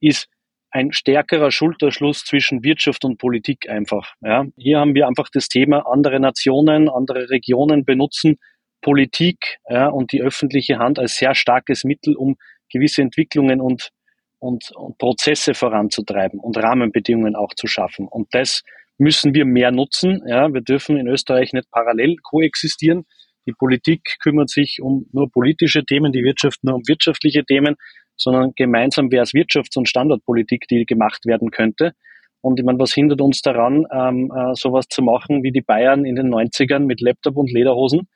ist 0.00 0.28
ein 0.70 0.92
stärkerer 0.92 1.50
Schulterschluss 1.50 2.24
zwischen 2.24 2.62
Wirtschaft 2.62 3.04
und 3.04 3.18
Politik 3.18 3.68
einfach. 3.68 4.14
Ja, 4.20 4.44
hier 4.56 4.78
haben 4.78 4.94
wir 4.94 5.06
einfach 5.06 5.28
das 5.32 5.48
Thema, 5.48 5.86
andere 5.86 6.20
Nationen, 6.20 6.88
andere 6.88 7.30
Regionen 7.30 7.84
benutzen 7.84 8.38
Politik 8.80 9.58
ja, 9.68 9.88
und 9.88 10.12
die 10.12 10.22
öffentliche 10.22 10.78
Hand 10.78 10.98
als 10.98 11.16
sehr 11.16 11.34
starkes 11.34 11.84
Mittel, 11.84 12.16
um 12.16 12.36
gewisse 12.70 13.02
Entwicklungen 13.02 13.60
und, 13.60 13.90
und, 14.38 14.70
und 14.76 14.98
Prozesse 14.98 15.54
voranzutreiben 15.54 16.38
und 16.38 16.56
Rahmenbedingungen 16.56 17.34
auch 17.34 17.54
zu 17.54 17.66
schaffen. 17.66 18.06
Und 18.06 18.28
das 18.32 18.62
müssen 18.98 19.34
wir 19.34 19.44
mehr 19.44 19.70
nutzen. 19.70 20.22
Ja, 20.26 20.52
wir 20.52 20.60
dürfen 20.60 20.96
in 20.96 21.08
Österreich 21.08 21.52
nicht 21.52 21.70
parallel 21.70 22.16
koexistieren. 22.22 23.04
Die 23.46 23.52
Politik 23.52 24.16
kümmert 24.22 24.50
sich 24.50 24.78
um 24.82 25.06
nur 25.12 25.30
politische 25.30 25.84
Themen, 25.84 26.12
die 26.12 26.22
Wirtschaft 26.22 26.62
nur 26.64 26.74
um 26.74 26.82
wirtschaftliche 26.86 27.44
Themen, 27.44 27.76
sondern 28.16 28.52
gemeinsam 28.56 29.10
wäre 29.10 29.22
es 29.22 29.32
Wirtschafts- 29.32 29.78
und 29.78 29.88
Standortpolitik, 29.88 30.66
die 30.68 30.84
gemacht 30.84 31.24
werden 31.24 31.50
könnte. 31.50 31.92
Und 32.40 32.58
ich 32.60 32.66
meine, 32.66 32.78
was 32.78 32.92
hindert 32.92 33.20
uns 33.20 33.40
daran, 33.40 33.86
ähm, 33.92 34.30
äh, 34.34 34.54
sowas 34.54 34.86
zu 34.88 35.02
machen 35.02 35.42
wie 35.42 35.52
die 35.52 35.60
Bayern 35.60 36.04
in 36.04 36.16
den 36.16 36.28
90ern 36.28 36.80
mit 36.80 37.00
Laptop 37.00 37.36
und 37.36 37.50
Lederhosen? 37.50 38.08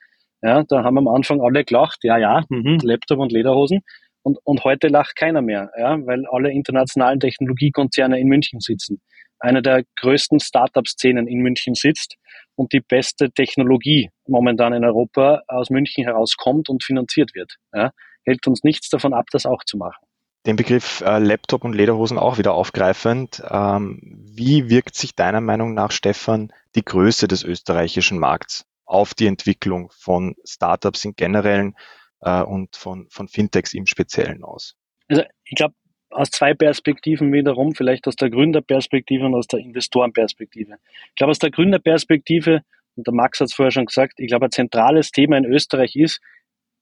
Ja, 0.42 0.64
da 0.68 0.82
haben 0.82 0.98
am 0.98 1.08
Anfang 1.08 1.40
alle 1.40 1.64
gelacht, 1.64 2.00
ja, 2.02 2.18
ja, 2.18 2.44
mh, 2.48 2.78
Laptop 2.82 3.20
und 3.20 3.32
Lederhosen. 3.32 3.80
Und, 4.22 4.38
und 4.44 4.64
heute 4.64 4.88
lacht 4.88 5.16
keiner 5.16 5.42
mehr, 5.42 5.70
ja, 5.78 5.98
weil 6.06 6.26
alle 6.30 6.52
internationalen 6.52 7.20
Technologiekonzerne 7.20 8.20
in 8.20 8.28
München 8.28 8.60
sitzen. 8.60 9.00
Eine 9.42 9.60
der 9.60 9.82
größten 9.96 10.38
Startup-Szenen 10.38 11.26
in 11.26 11.40
München 11.40 11.74
sitzt 11.74 12.14
und 12.54 12.72
die 12.72 12.80
beste 12.80 13.32
Technologie 13.32 14.10
momentan 14.28 14.72
in 14.72 14.84
Europa 14.84 15.42
aus 15.48 15.68
München 15.68 16.04
herauskommt 16.04 16.68
und 16.68 16.84
finanziert 16.84 17.34
wird. 17.34 17.56
Ja, 17.74 17.90
hält 18.24 18.46
uns 18.46 18.62
nichts 18.62 18.88
davon 18.88 19.12
ab, 19.12 19.26
das 19.32 19.44
auch 19.44 19.64
zu 19.64 19.76
machen. 19.76 20.06
Den 20.46 20.54
Begriff 20.54 21.00
äh, 21.00 21.18
Laptop 21.18 21.64
und 21.64 21.74
Lederhosen 21.74 22.18
auch 22.18 22.38
wieder 22.38 22.54
aufgreifend. 22.54 23.42
Ähm, 23.50 24.00
wie 24.02 24.68
wirkt 24.68 24.94
sich 24.94 25.16
deiner 25.16 25.40
Meinung 25.40 25.74
nach, 25.74 25.90
Stefan, 25.90 26.52
die 26.76 26.84
Größe 26.84 27.26
des 27.26 27.42
österreichischen 27.42 28.18
Markts 28.18 28.64
auf 28.84 29.12
die 29.12 29.26
Entwicklung 29.26 29.90
von 29.90 30.36
Startups 30.44 31.04
in 31.04 31.14
generellen 31.16 31.74
äh, 32.20 32.42
und 32.42 32.76
von, 32.76 33.08
von 33.10 33.26
Fintechs 33.26 33.74
im 33.74 33.86
Speziellen 33.86 34.44
aus? 34.44 34.76
Also 35.08 35.24
ich 35.44 35.56
glaube, 35.56 35.74
aus 36.12 36.30
zwei 36.30 36.54
Perspektiven 36.54 37.32
wiederum, 37.32 37.74
vielleicht 37.74 38.06
aus 38.06 38.16
der 38.16 38.30
Gründerperspektive 38.30 39.24
und 39.26 39.34
aus 39.34 39.46
der 39.46 39.60
Investorenperspektive. 39.60 40.76
Ich 41.08 41.14
glaube, 41.16 41.30
aus 41.30 41.38
der 41.38 41.50
Gründerperspektive, 41.50 42.62
und 42.96 43.06
der 43.06 43.14
Max 43.14 43.40
hat 43.40 43.48
es 43.48 43.54
vorher 43.54 43.70
schon 43.70 43.86
gesagt, 43.86 44.14
ich 44.18 44.28
glaube, 44.28 44.46
ein 44.46 44.50
zentrales 44.50 45.10
Thema 45.10 45.36
in 45.36 45.44
Österreich 45.44 45.96
ist, 45.96 46.20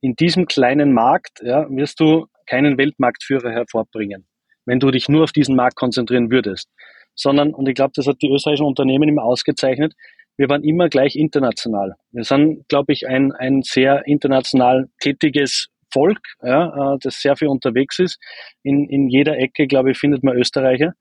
in 0.00 0.14
diesem 0.14 0.46
kleinen 0.46 0.92
Markt 0.92 1.40
ja, 1.42 1.68
wirst 1.70 2.00
du 2.00 2.26
keinen 2.46 2.78
Weltmarktführer 2.78 3.50
hervorbringen, 3.50 4.26
wenn 4.64 4.80
du 4.80 4.90
dich 4.90 5.08
nur 5.08 5.24
auf 5.24 5.32
diesen 5.32 5.56
Markt 5.56 5.76
konzentrieren 5.76 6.30
würdest. 6.30 6.68
Sondern, 7.14 7.54
und 7.54 7.68
ich 7.68 7.74
glaube, 7.74 7.92
das 7.94 8.06
hat 8.06 8.22
die 8.22 8.30
österreichischen 8.30 8.66
Unternehmen 8.66 9.08
immer 9.08 9.24
ausgezeichnet, 9.24 9.94
wir 10.36 10.48
waren 10.48 10.64
immer 10.64 10.88
gleich 10.88 11.16
international. 11.16 11.96
Wir 12.12 12.24
sind, 12.24 12.66
glaube 12.68 12.94
ich, 12.94 13.06
ein, 13.06 13.32
ein 13.32 13.60
sehr 13.62 14.06
international 14.06 14.88
tätiges 14.98 15.68
Volk, 15.92 16.20
ja, 16.42 16.94
äh, 16.94 16.98
das 17.00 17.20
sehr 17.20 17.36
viel 17.36 17.48
unterwegs 17.48 17.98
ist. 17.98 18.18
In, 18.62 18.88
in 18.88 19.08
jeder 19.08 19.38
Ecke, 19.38 19.66
glaube 19.66 19.92
ich, 19.92 19.98
findet 19.98 20.22
man 20.22 20.36
Österreicher. 20.36 20.94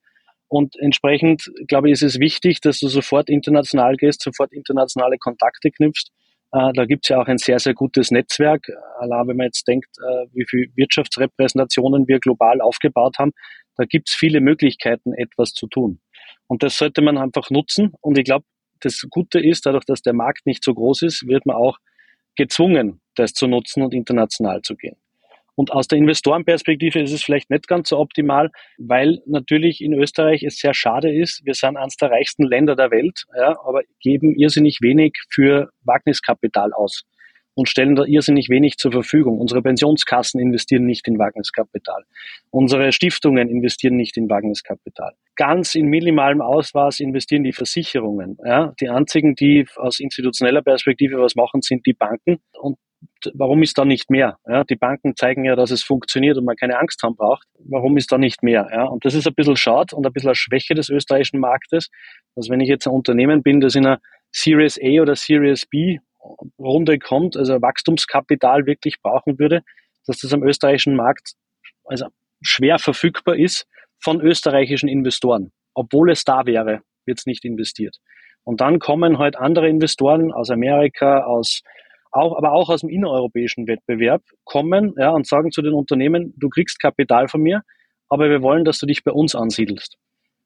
Und 0.48 0.76
entsprechend, 0.80 1.52
glaube 1.68 1.90
ich, 1.90 1.94
ist 1.94 2.04
es 2.04 2.20
wichtig, 2.20 2.60
dass 2.62 2.80
du 2.80 2.88
sofort 2.88 3.30
international 3.30 3.96
gehst, 3.96 4.22
sofort 4.22 4.52
internationale 4.52 5.18
Kontakte 5.18 5.70
knüpfst. 5.70 6.12
Äh, 6.52 6.74
da 6.74 6.86
gibt 6.86 7.06
es 7.06 7.10
ja 7.10 7.22
auch 7.22 7.28
ein 7.28 7.38
sehr, 7.38 7.60
sehr 7.60 7.76
gutes 7.76 8.10
Netzwerk. 8.10 8.68
Allein 9.00 9.28
wenn 9.28 9.38
man 9.38 9.46
jetzt 9.46 9.68
denkt, 9.68 9.90
äh, 10.00 10.26
wie 10.34 10.46
viele 10.50 10.68
Wirtschaftsrepräsentationen 10.76 12.08
wir 12.08 12.20
global 12.20 12.62
aufgebaut 12.62 13.18
haben, 13.20 13.32
da 13.78 13.86
gibt 13.86 14.10
es 14.10 14.16
viele 14.16 14.42
Möglichkeiten, 14.42 15.14
etwas 15.14 15.54
zu 15.54 15.68
tun. 15.68 16.00
Und 16.48 16.64
das 16.64 16.78
sollte 16.78 17.02
man 17.02 17.18
einfach 17.18 17.50
nutzen. 17.52 17.94
Und 18.02 18.18
ich 18.18 18.26
glaube, 18.26 18.46
das 18.82 19.06
Gute 19.10 19.40
ist, 19.40 19.66
dadurch, 19.66 19.86
dass 19.86 20.02
der 20.02 20.14
Markt 20.14 20.46
nicht 20.46 20.64
so 20.64 20.74
groß 20.74 21.04
ist, 21.04 21.28
wird 21.28 21.46
man 21.46 21.56
auch 21.56 21.78
gezwungen, 22.36 23.02
das 23.20 23.34
zu 23.34 23.48
nutzen 23.48 23.84
und 23.84 23.94
international 23.94 24.62
zu 24.62 24.76
gehen. 24.76 24.96
Und 25.56 25.72
aus 25.74 25.90
der 25.90 25.98
Investorenperspektive 25.98 27.02
ist 27.02 27.12
es 27.12 27.22
vielleicht 27.22 27.50
nicht 27.50 27.68
ganz 27.68 27.90
so 27.90 28.00
optimal, 28.00 28.50
weil 28.78 29.20
natürlich 29.26 29.82
in 29.82 29.94
Österreich 29.94 30.42
es 30.44 30.58
sehr 30.58 30.74
schade 30.74 31.14
ist. 31.14 31.42
Wir 31.44 31.54
sind 31.54 31.76
eines 31.76 31.98
der 31.98 32.12
reichsten 32.12 32.44
Länder 32.44 32.78
der 32.78 32.92
Welt, 32.92 33.26
ja, 33.36 33.60
aber 33.66 33.82
geben 34.00 34.36
irrsinnig 34.36 34.80
wenig 34.82 35.18
für 35.30 35.70
Wagniskapital 35.84 36.72
aus. 36.72 37.04
und 37.60 37.68
stellen 37.68 37.96
da 37.96 38.06
irrsinnig 38.06 38.50
wenig 38.50 38.78
zur 38.78 38.94
Verfügung. 38.94 39.38
Unsere 39.38 39.62
Pensionskassen 39.62 40.40
investieren 40.40 40.86
nicht 40.86 41.08
in 41.10 41.20
Wagniskapital. 41.20 42.04
Unsere 42.52 42.94
Stiftungen 42.94 43.50
investieren 43.50 43.98
nicht 43.98 44.16
in 44.16 44.30
Wagniskapital. 44.30 45.14
Ganz 45.36 45.76
in 45.76 45.88
minimalem 45.88 46.42
Ausmaß 46.42 47.02
investieren 47.02 47.44
die 47.44 47.52
Versicherungen. 47.52 48.38
Ja? 48.46 48.74
Die 48.80 48.88
einzigen, 48.88 49.36
die 49.36 49.68
aus 49.76 50.00
institutioneller 50.00 50.62
Perspektive 50.62 51.20
was 51.20 51.36
machen, 51.36 51.62
sind 51.62 51.86
die 51.86 51.94
Banken. 51.94 52.38
Und 52.54 52.78
warum 53.34 53.62
ist 53.64 53.78
da 53.78 53.86
nicht 53.86 54.10
mehr? 54.10 54.38
Ja, 54.48 54.64
die 54.64 54.76
Banken 54.76 55.16
zeigen 55.16 55.46
ja, 55.46 55.56
dass 55.56 55.72
es 55.72 55.84
funktioniert 55.84 56.38
und 56.38 56.46
man 56.46 56.56
keine 56.56 56.80
Angst 56.80 57.02
haben 57.04 57.16
braucht. 57.16 57.48
Warum 57.60 57.98
ist 57.98 58.12
da 58.12 58.18
nicht 58.18 58.44
mehr? 58.44 58.68
Ja, 58.72 58.86
und 58.86 59.06
das 59.06 59.14
ist 59.14 59.28
ein 59.28 59.34
bisschen 59.34 59.56
schade 59.56 59.96
und 59.96 60.06
ein 60.06 60.14
bisschen 60.14 60.30
eine 60.30 60.36
Schwäche 60.36 60.74
des 60.74 60.90
österreichischen 60.90 61.40
Marktes, 61.40 61.90
dass 62.36 62.50
wenn 62.50 62.62
ich 62.62 62.70
jetzt 62.70 62.88
ein 62.88 62.94
Unternehmen 62.94 63.44
bin, 63.44 63.62
das 63.62 63.76
in 63.76 63.86
einer 63.86 64.00
Series 64.32 64.80
A 64.82 65.02
oder 65.02 65.16
Series 65.16 65.66
B 65.66 66.00
Runde 66.60 67.00
kommt, 67.00 67.38
also 67.38 67.62
Wachstumskapital 67.62 68.66
wirklich 68.66 69.02
brauchen 69.02 69.40
würde, 69.40 69.62
dass 70.06 70.20
das 70.20 70.34
am 70.34 70.44
österreichischen 70.44 70.96
Markt 70.96 71.34
also 71.86 72.08
schwer 72.42 72.78
verfügbar 72.80 73.36
ist 73.36 73.68
von 74.02 74.22
österreichischen 74.22 74.90
Investoren. 74.90 75.52
Obwohl 75.74 76.12
es 76.12 76.24
da 76.24 76.46
wäre, 76.46 76.82
wird 77.06 77.20
es 77.20 77.26
nicht 77.26 77.46
investiert. 77.46 77.98
Und 78.44 78.62
dann 78.62 78.80
kommen 78.80 79.18
halt 79.18 79.38
andere 79.38 79.70
Investoren 79.70 80.32
aus 80.32 80.50
Amerika, 80.50 81.24
aus 81.24 81.62
auch, 82.12 82.38
aber 82.38 82.54
auch 82.54 82.70
aus 82.70 82.82
dem 82.82 82.90
innereuropäischen 82.90 83.68
Wettbewerb 83.68 84.24
kommen 84.44 84.94
ja, 84.98 85.12
und 85.12 85.28
sagen 85.28 85.52
zu 85.52 85.62
den 85.62 85.74
Unternehmen, 85.74 86.34
du 86.38 86.50
kriegst 86.50 86.80
Kapital 86.80 87.28
von 87.28 87.42
mir, 87.42 87.62
aber 88.10 88.30
wir 88.30 88.42
wollen, 88.42 88.66
dass 88.66 88.80
du 88.80 88.86
dich 88.86 89.04
bei 89.04 89.12
uns 89.12 89.36
ansiedelst. 89.36 89.98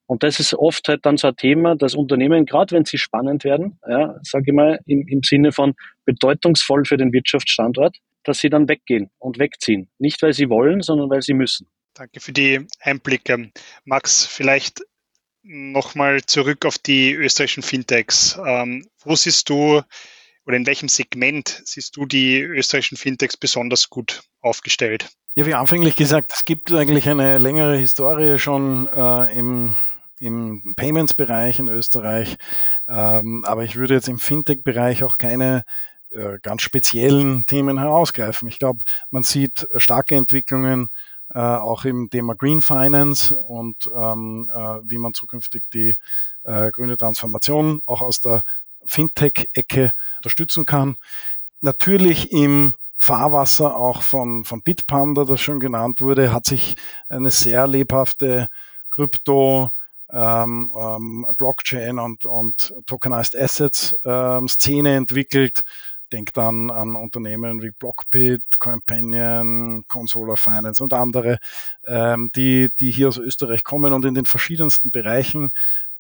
Und 0.06 0.24
das 0.24 0.40
ist 0.40 0.54
oft 0.54 0.88
halt 0.90 1.06
dann 1.06 1.18
so 1.18 1.28
ein 1.28 1.36
Thema, 1.36 1.76
dass 1.76 1.96
Unternehmen, 1.96 2.46
gerade 2.46 2.76
wenn 2.76 2.86
sie 2.86 2.98
spannend 2.98 3.44
werden, 3.46 3.80
ja, 3.88 4.16
sage 4.22 4.46
ich 4.48 4.54
mal, 4.54 4.80
im, 4.86 5.08
im 5.08 5.24
Sinne 5.24 5.52
von 5.52 5.76
bedeutungsvoll 6.06 6.86
für 6.86 6.98
den 6.98 7.14
Wirtschaftsstandort, 7.14 7.98
dass 8.24 8.40
sie 8.40 8.50
dann 8.50 8.68
weggehen 8.68 9.10
und 9.18 9.40
wegziehen. 9.40 9.90
Nicht, 9.98 10.22
weil 10.22 10.34
sie 10.34 10.50
wollen, 10.50 10.82
sondern 10.82 11.10
weil 11.10 11.22
sie 11.22 11.34
müssen. 11.34 11.68
Danke 11.94 12.20
für 12.20 12.34
die 12.34 12.66
Einblicke. 12.82 13.52
Max, 13.86 14.26
vielleicht 14.26 14.82
nochmal 15.44 16.22
zurück 16.26 16.66
auf 16.66 16.78
die 16.78 17.14
österreichischen 17.14 17.64
Fintechs. 17.64 18.40
Ähm, 18.46 18.88
wo 19.04 19.16
siehst 19.16 19.50
du 19.50 19.82
oder 20.46 20.58
in 20.58 20.66
welchem 20.66 20.90
Segment 20.90 21.62
siehst 21.66 21.96
du 21.96 22.06
die 22.06 22.40
österreichischen 22.40 22.98
Fintechs 22.98 23.38
besonders 23.38 23.90
gut 23.90 24.24
aufgestellt? 24.42 25.10
Ja, 25.36 25.46
wie 25.46 25.54
anfänglich 25.54 25.96
gesagt, 25.96 26.32
es 26.34 26.46
gibt 26.46 26.72
eigentlich 26.72 27.10
eine 27.10 27.40
längere 27.40 27.76
Historie 27.76 28.38
schon 28.38 28.88
äh, 28.88 29.36
im, 29.38 29.76
im 30.20 30.76
Payments-Bereich 30.76 31.60
in 31.60 31.70
Österreich, 31.70 32.38
ähm, 32.88 33.44
aber 33.46 33.64
ich 33.64 33.76
würde 33.76 33.96
jetzt 33.96 34.10
im 34.10 34.20
Fintech-Bereich 34.20 35.04
auch 35.04 35.18
keine 35.18 35.64
äh, 36.12 36.38
ganz 36.42 36.62
speziellen 36.62 37.46
Themen 37.48 37.80
herausgreifen. 37.80 38.48
Ich 38.48 38.60
glaube, 38.60 38.84
man 39.10 39.24
sieht 39.24 39.68
starke 39.78 40.16
Entwicklungen 40.16 40.90
äh, 41.34 41.40
auch 41.40 41.86
im 41.86 42.12
Thema 42.12 42.36
Green 42.36 42.62
Finance 42.62 43.36
und 43.36 43.90
ähm, 43.96 44.48
äh, 44.54 44.80
wie 44.84 45.00
man 45.00 45.16
zukünftig 45.16 45.64
die 45.74 45.96
äh, 46.44 46.70
grüne 46.70 46.96
Transformation 46.96 47.82
auch 47.86 48.02
aus 48.02 48.22
der 48.22 48.44
Fintech-Ecke 48.86 49.92
unterstützen 50.18 50.66
kann. 50.66 50.96
Natürlich 51.62 52.32
im 52.32 52.76
Fahrwasser 52.98 53.76
auch 53.76 54.02
von, 54.02 54.46
von 54.46 54.62
Bitpanda, 54.62 55.26
das 55.26 55.42
schon 55.42 55.60
genannt 55.60 56.00
wurde, 56.00 56.32
hat 56.32 56.46
sich 56.46 56.76
eine 57.10 57.32
sehr 57.32 57.68
lebhafte 57.68 58.48
Krypto, 58.90 59.72
ähm, 60.10 60.72
ähm, 60.74 61.28
Blockchain 61.36 62.00
und, 62.00 62.26
und 62.26 62.74
Tokenized 62.86 63.36
Assets 63.36 63.98
ähm, 64.06 64.48
Szene 64.48 64.96
entwickelt. 64.96 65.64
Denkt 66.14 66.38
dann 66.38 66.70
an 66.70 66.96
Unternehmen 66.96 67.62
wie 67.64 67.72
Blockbit, 67.72 68.44
Companion, 68.60 69.84
Consola 69.88 70.36
Finance 70.36 70.84
und 70.84 70.94
andere, 70.94 71.40
ähm, 71.88 72.32
die, 72.36 72.70
die 72.80 72.92
hier 72.92 73.08
aus 73.08 73.18
Österreich 73.18 73.64
kommen 73.64 73.94
und 73.94 74.06
in 74.06 74.14
den 74.14 74.26
verschiedensten 74.26 74.92
Bereichen 74.92 75.50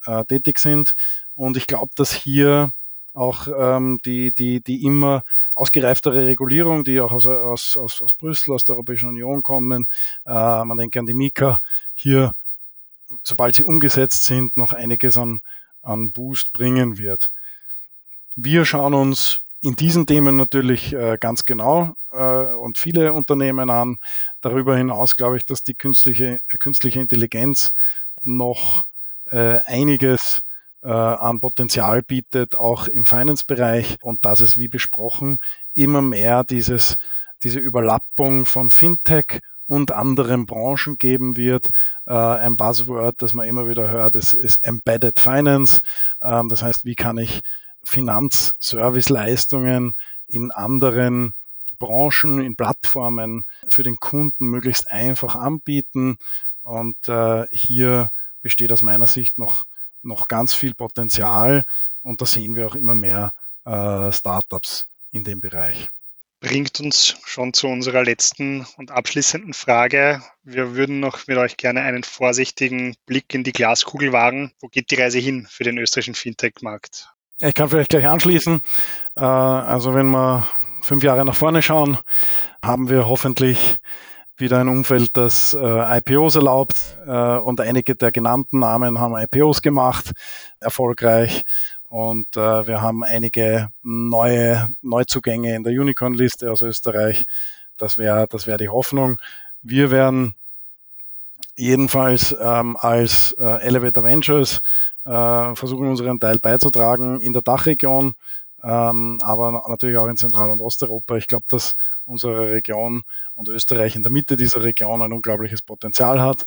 äh, 0.06 0.24
tätig 0.26 0.60
sind. 0.60 0.94
Und 1.36 1.58
ich 1.58 1.68
glaube, 1.68 1.92
dass 1.96 2.14
hier 2.14 2.72
auch 3.14 3.48
ähm, 3.48 4.00
die, 4.06 4.34
die, 4.34 4.62
die 4.62 4.84
immer 4.84 5.24
ausgereiftere 5.56 6.26
Regulierung, 6.26 6.84
die 6.84 7.00
auch 7.00 7.12
aus, 7.12 7.28
aus, 7.28 7.78
aus, 7.78 8.02
aus 8.02 8.14
Brüssel, 8.14 8.54
aus 8.54 8.66
der 8.66 8.76
Europäischen 8.76 9.10
Union 9.10 9.44
kommen, 9.44 9.86
äh, 10.26 10.64
man 10.66 10.78
denke 10.78 11.00
an 11.00 11.06
die 11.06 11.14
Mika, 11.14 11.60
hier, 11.94 12.32
sobald 13.24 13.56
sie 13.56 13.64
umgesetzt 13.64 14.26
sind, 14.26 14.58
noch 14.58 14.74
einiges 14.74 15.18
an, 15.18 15.42
an 15.84 16.12
Boost 16.12 16.54
bringen 16.54 16.98
wird. 16.98 17.30
Wir 18.36 18.66
schauen 18.66 18.96
uns 18.96 19.42
in 19.62 19.76
diesen 19.76 20.08
Themen 20.08 20.36
natürlich 20.36 20.94
äh, 20.94 21.18
ganz 21.20 21.46
genau 21.46 21.96
äh, 22.12 22.52
und 22.54 22.80
viele 22.80 23.14
Unternehmen 23.14 23.70
an. 23.70 23.98
Darüber 24.42 24.76
hinaus 24.76 25.16
glaube 25.16 25.38
ich, 25.38 25.46
dass 25.46 25.64
die 25.64 25.76
künstliche, 25.76 26.40
künstliche 26.60 27.00
Intelligenz 27.00 27.74
noch 28.22 28.86
äh, 29.28 29.60
einiges 29.66 30.42
äh, 30.84 30.90
an 30.90 31.40
Potenzial 31.40 32.04
bietet, 32.04 32.56
auch 32.56 32.88
im 32.88 33.06
Finance-Bereich 33.06 33.98
und 34.02 34.26
dass 34.26 34.42
es, 34.42 34.58
wie 34.58 34.68
besprochen, 34.68 35.38
immer 35.74 36.02
mehr 36.02 36.44
dieses, 36.44 36.98
diese 37.42 37.60
Überlappung 37.60 38.46
von 38.46 38.70
Fintech 38.70 39.40
und 39.66 39.92
anderen 39.92 40.46
Branchen 40.46 40.98
geben 40.98 41.38
wird. 41.38 41.70
Äh, 42.06 42.14
ein 42.14 42.58
Buzzword, 42.58 43.22
das 43.22 43.34
man 43.34 43.48
immer 43.48 43.70
wieder 43.70 43.90
hört, 43.90 44.16
ist, 44.16 44.34
ist 44.34 44.60
Embedded 44.62 45.20
Finance. 45.20 45.82
Ähm, 46.22 46.50
das 46.50 46.62
heißt, 46.62 46.86
wie 46.86 46.96
kann 46.96 47.18
ich 47.18 47.42
Finanzserviceleistungen 47.84 49.94
in 50.28 50.52
anderen 50.52 51.34
Branchen, 51.80 52.42
in 52.42 52.56
Plattformen 52.56 53.44
für 53.68 53.84
den 53.84 53.98
Kunden 53.98 54.48
möglichst 54.48 54.90
einfach 54.90 55.36
anbieten. 55.36 56.16
Und 56.62 57.10
äh, 57.10 57.46
hier 57.52 58.08
besteht 58.42 58.72
aus 58.72 58.82
meiner 58.82 59.08
Sicht 59.08 59.38
noch 59.38 59.66
noch 60.04 60.28
ganz 60.28 60.54
viel 60.54 60.74
Potenzial 60.74 61.66
und 62.02 62.22
da 62.22 62.26
sehen 62.26 62.56
wir 62.56 62.68
auch 62.68 62.76
immer 62.76 62.96
mehr 62.96 63.34
äh, 63.66 64.12
Startups 64.12 64.86
in 65.12 65.24
dem 65.24 65.42
Bereich. 65.42 65.90
Bringt 66.42 66.82
uns 66.82 67.16
schon 67.24 67.54
zu 67.54 67.68
unserer 67.68 68.04
letzten 68.04 68.66
und 68.76 68.92
abschließenden 68.92 69.54
Frage. 69.54 70.22
Wir 70.44 70.76
würden 70.76 71.00
noch 71.00 71.26
mit 71.28 71.38
euch 71.38 71.56
gerne 71.56 71.82
einen 71.82 72.04
vorsichtigen 72.04 72.98
Blick 73.06 73.34
in 73.34 73.46
die 73.46 73.54
Glaskugel 73.54 74.12
wagen. 74.12 74.52
Wo 74.60 74.68
geht 74.68 74.92
die 74.92 74.96
Reise 74.96 75.20
hin 75.20 75.48
für 75.50 75.64
den 75.64 75.78
österreichischen 75.78 76.16
Fintech-Markt? 76.16 77.08
Ich 77.40 77.54
kann 77.54 77.70
vielleicht 77.70 77.92
gleich 77.92 78.08
anschließen. 78.08 78.62
Äh, 79.16 79.22
also 79.22 79.96
wenn 79.96 80.08
wir 80.08 80.46
fünf 80.82 81.04
Jahre 81.04 81.24
nach 81.24 81.36
vorne 81.36 81.62
schauen, 81.62 81.98
haben 82.62 82.90
wir 82.90 83.08
hoffentlich 83.08 83.80
wieder 84.38 84.60
ein 84.60 84.68
Umfeld, 84.68 85.16
das 85.16 85.54
äh, 85.54 85.98
IPOs 85.98 86.36
erlaubt 86.36 86.76
äh, 87.06 87.38
und 87.38 87.62
einige 87.62 87.96
der 87.96 88.12
genannten 88.12 88.60
Namen 88.60 89.00
haben 89.00 89.16
IPOs 89.16 89.62
gemacht, 89.62 90.12
erfolgreich. 90.60 91.44
Und 91.90 92.36
äh, 92.36 92.68
wir 92.68 92.82
haben 92.82 93.04
einige 93.04 93.70
neue 93.84 94.68
Neuzugänge 94.82 95.56
in 95.56 95.64
der 95.64 95.74
Unicorn-Liste 95.74 96.52
aus 96.52 96.62
Österreich. 96.62 97.26
Das 97.78 97.98
wäre 97.98 98.26
das 98.28 98.48
wäre 98.48 98.58
die 98.58 98.70
Hoffnung. 98.70 99.20
Wir 99.62 99.92
werden 99.92 100.34
jedenfalls 101.56 102.36
ähm, 102.40 102.78
als 102.80 103.34
äh, 103.40 103.62
Elevator 103.62 104.04
Ventures 104.04 104.62
äh, 105.06 105.56
versuchen, 105.56 105.88
unseren 105.88 106.20
Teil 106.20 106.40
beizutragen 106.40 107.20
in 107.20 107.34
der 107.34 107.42
Dachregion, 107.42 108.16
ähm, 108.64 109.20
aber 109.22 109.64
natürlich 109.68 109.98
auch 109.98 110.08
in 110.08 110.18
Zentral- 110.18 110.50
und 110.50 110.62
Osteuropa. 110.62 111.18
Ich 111.18 111.28
glaube, 111.28 111.46
dass 111.50 111.76
unsere 112.06 112.52
Region 112.52 113.04
und 113.36 113.50
Österreich 113.50 113.96
in 113.96 114.04
der 114.04 114.12
Mitte 114.12 114.36
dieser 114.36 114.64
Region 114.64 115.02
ein 115.02 115.14
unglaubliches 115.14 115.62
Potenzial 115.62 116.22
hat 116.22 116.44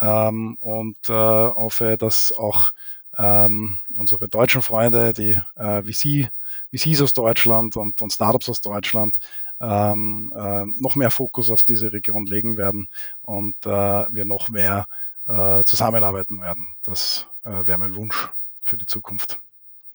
ähm, 0.00 0.56
und 0.60 0.96
äh, 1.08 1.12
hoffe, 1.12 1.96
dass 1.98 2.32
auch 2.36 2.70
ähm, 3.18 3.78
unsere 3.96 4.28
deutschen 4.28 4.62
Freunde, 4.62 5.12
die 5.12 5.40
äh, 5.56 5.82
VC, 5.82 6.30
VCs 6.74 7.02
aus 7.02 7.14
Deutschland 7.14 7.76
und, 7.76 8.02
und 8.02 8.12
Startups 8.12 8.48
aus 8.48 8.60
Deutschland 8.60 9.16
ähm, 9.60 10.32
äh, 10.36 10.64
noch 10.80 10.96
mehr 10.96 11.10
Fokus 11.10 11.50
auf 11.50 11.62
diese 11.62 11.92
Region 11.92 12.26
legen 12.26 12.56
werden 12.56 12.88
und 13.22 13.54
äh, 13.64 13.68
wir 13.68 14.24
noch 14.24 14.48
mehr 14.48 14.86
äh, 15.26 15.62
zusammenarbeiten 15.64 16.40
werden. 16.40 16.68
Das 16.82 17.26
äh, 17.44 17.66
wäre 17.66 17.78
mein 17.78 17.94
Wunsch 17.94 18.28
für 18.64 18.76
die 18.76 18.86
Zukunft. 18.86 19.38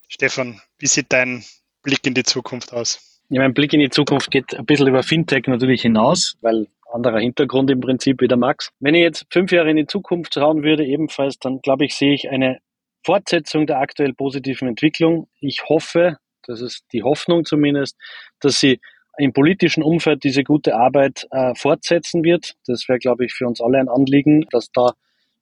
Stefan, 0.08 0.60
wie 0.78 0.86
sieht 0.86 1.12
dein 1.12 1.44
Blick 1.82 2.06
in 2.06 2.14
die 2.14 2.24
Zukunft 2.24 2.72
aus? 2.72 3.11
Ja, 3.32 3.40
mein 3.40 3.54
Blick 3.54 3.72
in 3.72 3.80
die 3.80 3.88
Zukunft 3.88 4.30
geht 4.30 4.54
ein 4.54 4.66
bisschen 4.66 4.88
über 4.88 5.02
Fintech 5.02 5.46
natürlich 5.46 5.80
hinaus, 5.80 6.36
weil 6.42 6.66
anderer 6.92 7.18
Hintergrund 7.18 7.70
im 7.70 7.80
Prinzip 7.80 8.20
wie 8.20 8.28
der 8.28 8.36
Max. 8.36 8.70
Wenn 8.78 8.94
ich 8.94 9.00
jetzt 9.00 9.24
fünf 9.30 9.52
Jahre 9.52 9.70
in 9.70 9.78
die 9.78 9.86
Zukunft 9.86 10.34
schauen 10.34 10.62
würde, 10.62 10.84
ebenfalls, 10.84 11.38
dann 11.38 11.60
glaube 11.62 11.86
ich, 11.86 11.94
sehe 11.94 12.12
ich 12.12 12.28
eine 12.28 12.58
Fortsetzung 13.02 13.66
der 13.66 13.78
aktuell 13.78 14.12
positiven 14.12 14.68
Entwicklung. 14.68 15.28
Ich 15.40 15.64
hoffe, 15.66 16.18
das 16.46 16.60
ist 16.60 16.84
die 16.92 17.04
Hoffnung 17.04 17.46
zumindest, 17.46 17.96
dass 18.40 18.60
sie 18.60 18.80
im 19.16 19.32
politischen 19.32 19.82
Umfeld 19.82 20.24
diese 20.24 20.44
gute 20.44 20.76
Arbeit 20.76 21.26
äh, 21.30 21.54
fortsetzen 21.54 22.24
wird. 22.24 22.56
Das 22.66 22.86
wäre, 22.86 22.98
glaube 22.98 23.24
ich, 23.24 23.32
für 23.32 23.46
uns 23.46 23.62
alle 23.62 23.78
ein 23.78 23.88
Anliegen, 23.88 24.44
dass 24.50 24.70
da 24.72 24.92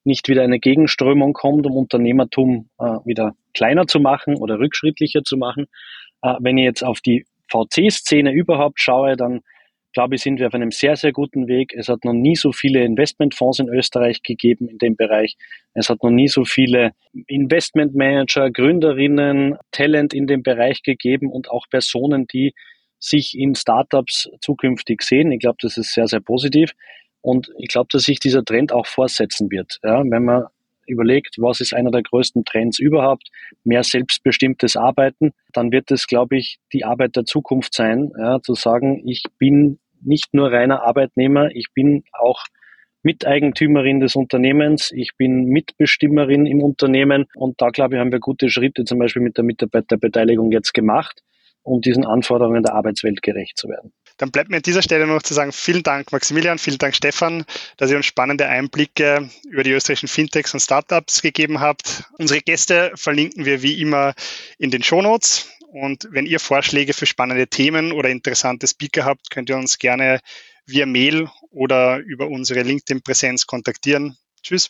nicht 0.05 0.29
wieder 0.29 0.43
eine 0.43 0.59
Gegenströmung 0.59 1.33
kommt, 1.33 1.65
um 1.65 1.75
Unternehmertum 1.75 2.69
äh, 2.79 2.85
wieder 3.03 3.35
kleiner 3.53 3.85
zu 3.85 3.99
machen 3.99 4.37
oder 4.37 4.59
rückschrittlicher 4.59 5.25
zu 5.25 5.35
machen. 5.35 5.65
Äh, 6.21 6.35
wenn 6.39 6.57
ich 6.57 6.63
jetzt 6.63 6.85
auf 6.85 7.01
die 7.01 7.25
VC-Szene 7.51 8.31
überhaupt 8.31 8.79
schaue, 8.79 9.15
dann 9.15 9.41
glaube 9.93 10.15
ich, 10.15 10.21
sind 10.21 10.39
wir 10.39 10.47
auf 10.47 10.53
einem 10.53 10.71
sehr, 10.71 10.95
sehr 10.95 11.11
guten 11.11 11.47
Weg. 11.47 11.73
Es 11.75 11.89
hat 11.89 12.05
noch 12.05 12.13
nie 12.13 12.35
so 12.35 12.51
viele 12.51 12.83
Investmentfonds 12.83 13.59
in 13.59 13.69
Österreich 13.69 14.23
gegeben 14.23 14.67
in 14.67 14.77
dem 14.77 14.95
Bereich. 14.95 15.35
Es 15.73 15.89
hat 15.89 16.01
noch 16.03 16.11
nie 16.11 16.27
so 16.27 16.45
viele 16.45 16.91
Investmentmanager, 17.27 18.51
Gründerinnen, 18.51 19.57
Talent 19.71 20.13
in 20.13 20.27
dem 20.27 20.43
Bereich 20.43 20.83
gegeben 20.83 21.29
und 21.29 21.49
auch 21.49 21.65
Personen, 21.69 22.25
die 22.27 22.53
sich 22.99 23.37
in 23.37 23.55
Startups 23.55 24.29
zukünftig 24.41 25.01
sehen. 25.01 25.31
Ich 25.31 25.39
glaube, 25.39 25.57
das 25.61 25.77
ist 25.77 25.93
sehr, 25.93 26.07
sehr 26.07 26.21
positiv. 26.21 26.73
Und 27.21 27.51
ich 27.57 27.67
glaube, 27.67 27.87
dass 27.91 28.03
sich 28.03 28.19
dieser 28.19 28.43
Trend 28.43 28.71
auch 28.71 28.85
fortsetzen 28.85 29.51
wird. 29.51 29.79
Ja, 29.83 30.03
wenn 30.03 30.23
man 30.23 30.45
überlegt, 30.91 31.37
was 31.39 31.61
ist 31.61 31.73
einer 31.73 31.89
der 31.89 32.03
größten 32.03 32.45
Trends 32.45 32.79
überhaupt, 32.79 33.29
mehr 33.63 33.83
selbstbestimmtes 33.83 34.75
Arbeiten, 34.75 35.31
dann 35.53 35.71
wird 35.71 35.89
es, 35.91 36.07
glaube 36.07 36.37
ich, 36.37 36.59
die 36.73 36.85
Arbeit 36.85 37.15
der 37.15 37.25
Zukunft 37.25 37.73
sein, 37.73 38.11
ja, 38.17 38.39
zu 38.41 38.53
sagen, 38.53 39.01
ich 39.07 39.23
bin 39.39 39.79
nicht 40.03 40.33
nur 40.33 40.51
reiner 40.51 40.83
Arbeitnehmer, 40.83 41.49
ich 41.53 41.67
bin 41.73 42.03
auch 42.11 42.43
Miteigentümerin 43.03 43.99
des 43.99 44.15
Unternehmens, 44.15 44.91
ich 44.91 45.11
bin 45.17 45.45
Mitbestimmerin 45.45 46.45
im 46.45 46.61
Unternehmen. 46.61 47.25
Und 47.35 47.59
da, 47.59 47.69
glaube 47.69 47.95
ich, 47.95 47.99
haben 47.99 48.11
wir 48.11 48.19
gute 48.19 48.49
Schritte 48.49 48.83
zum 48.83 48.99
Beispiel 48.99 49.23
mit 49.23 49.37
der 49.37 49.43
Mitarbeiterbeteiligung 49.43 50.51
jetzt 50.51 50.73
gemacht 50.73 51.23
um 51.63 51.81
diesen 51.81 52.05
Anforderungen 52.05 52.63
der 52.63 52.73
Arbeitswelt 52.73 53.21
gerecht 53.21 53.57
zu 53.57 53.69
werden. 53.69 53.93
Dann 54.21 54.29
bleibt 54.29 54.51
mir 54.51 54.57
an 54.57 54.61
dieser 54.61 54.83
Stelle 54.83 55.07
noch 55.07 55.23
zu 55.23 55.33
sagen, 55.33 55.51
vielen 55.51 55.81
Dank 55.81 56.11
Maximilian, 56.11 56.59
vielen 56.59 56.77
Dank 56.77 56.95
Stefan, 56.95 57.43
dass 57.77 57.89
ihr 57.89 57.97
uns 57.97 58.05
spannende 58.05 58.45
Einblicke 58.45 59.27
über 59.49 59.63
die 59.63 59.71
österreichischen 59.71 60.09
Fintechs 60.09 60.53
und 60.53 60.59
Startups 60.59 61.23
gegeben 61.23 61.59
habt. 61.59 62.03
Unsere 62.19 62.39
Gäste 62.39 62.91
verlinken 62.93 63.45
wir 63.45 63.63
wie 63.63 63.81
immer 63.81 64.13
in 64.59 64.69
den 64.69 64.83
Shownotes. 64.83 65.49
Und 65.71 66.07
wenn 66.11 66.27
ihr 66.27 66.39
Vorschläge 66.39 66.93
für 66.93 67.07
spannende 67.07 67.47
Themen 67.47 67.91
oder 67.91 68.09
interessante 68.09 68.67
Speaker 68.67 69.05
habt, 69.05 69.31
könnt 69.31 69.49
ihr 69.49 69.57
uns 69.57 69.79
gerne 69.79 70.19
via 70.67 70.85
Mail 70.85 71.27
oder 71.49 71.97
über 71.97 72.27
unsere 72.27 72.61
LinkedIn-Präsenz 72.61 73.47
kontaktieren. 73.47 74.17
Tschüss. 74.43 74.69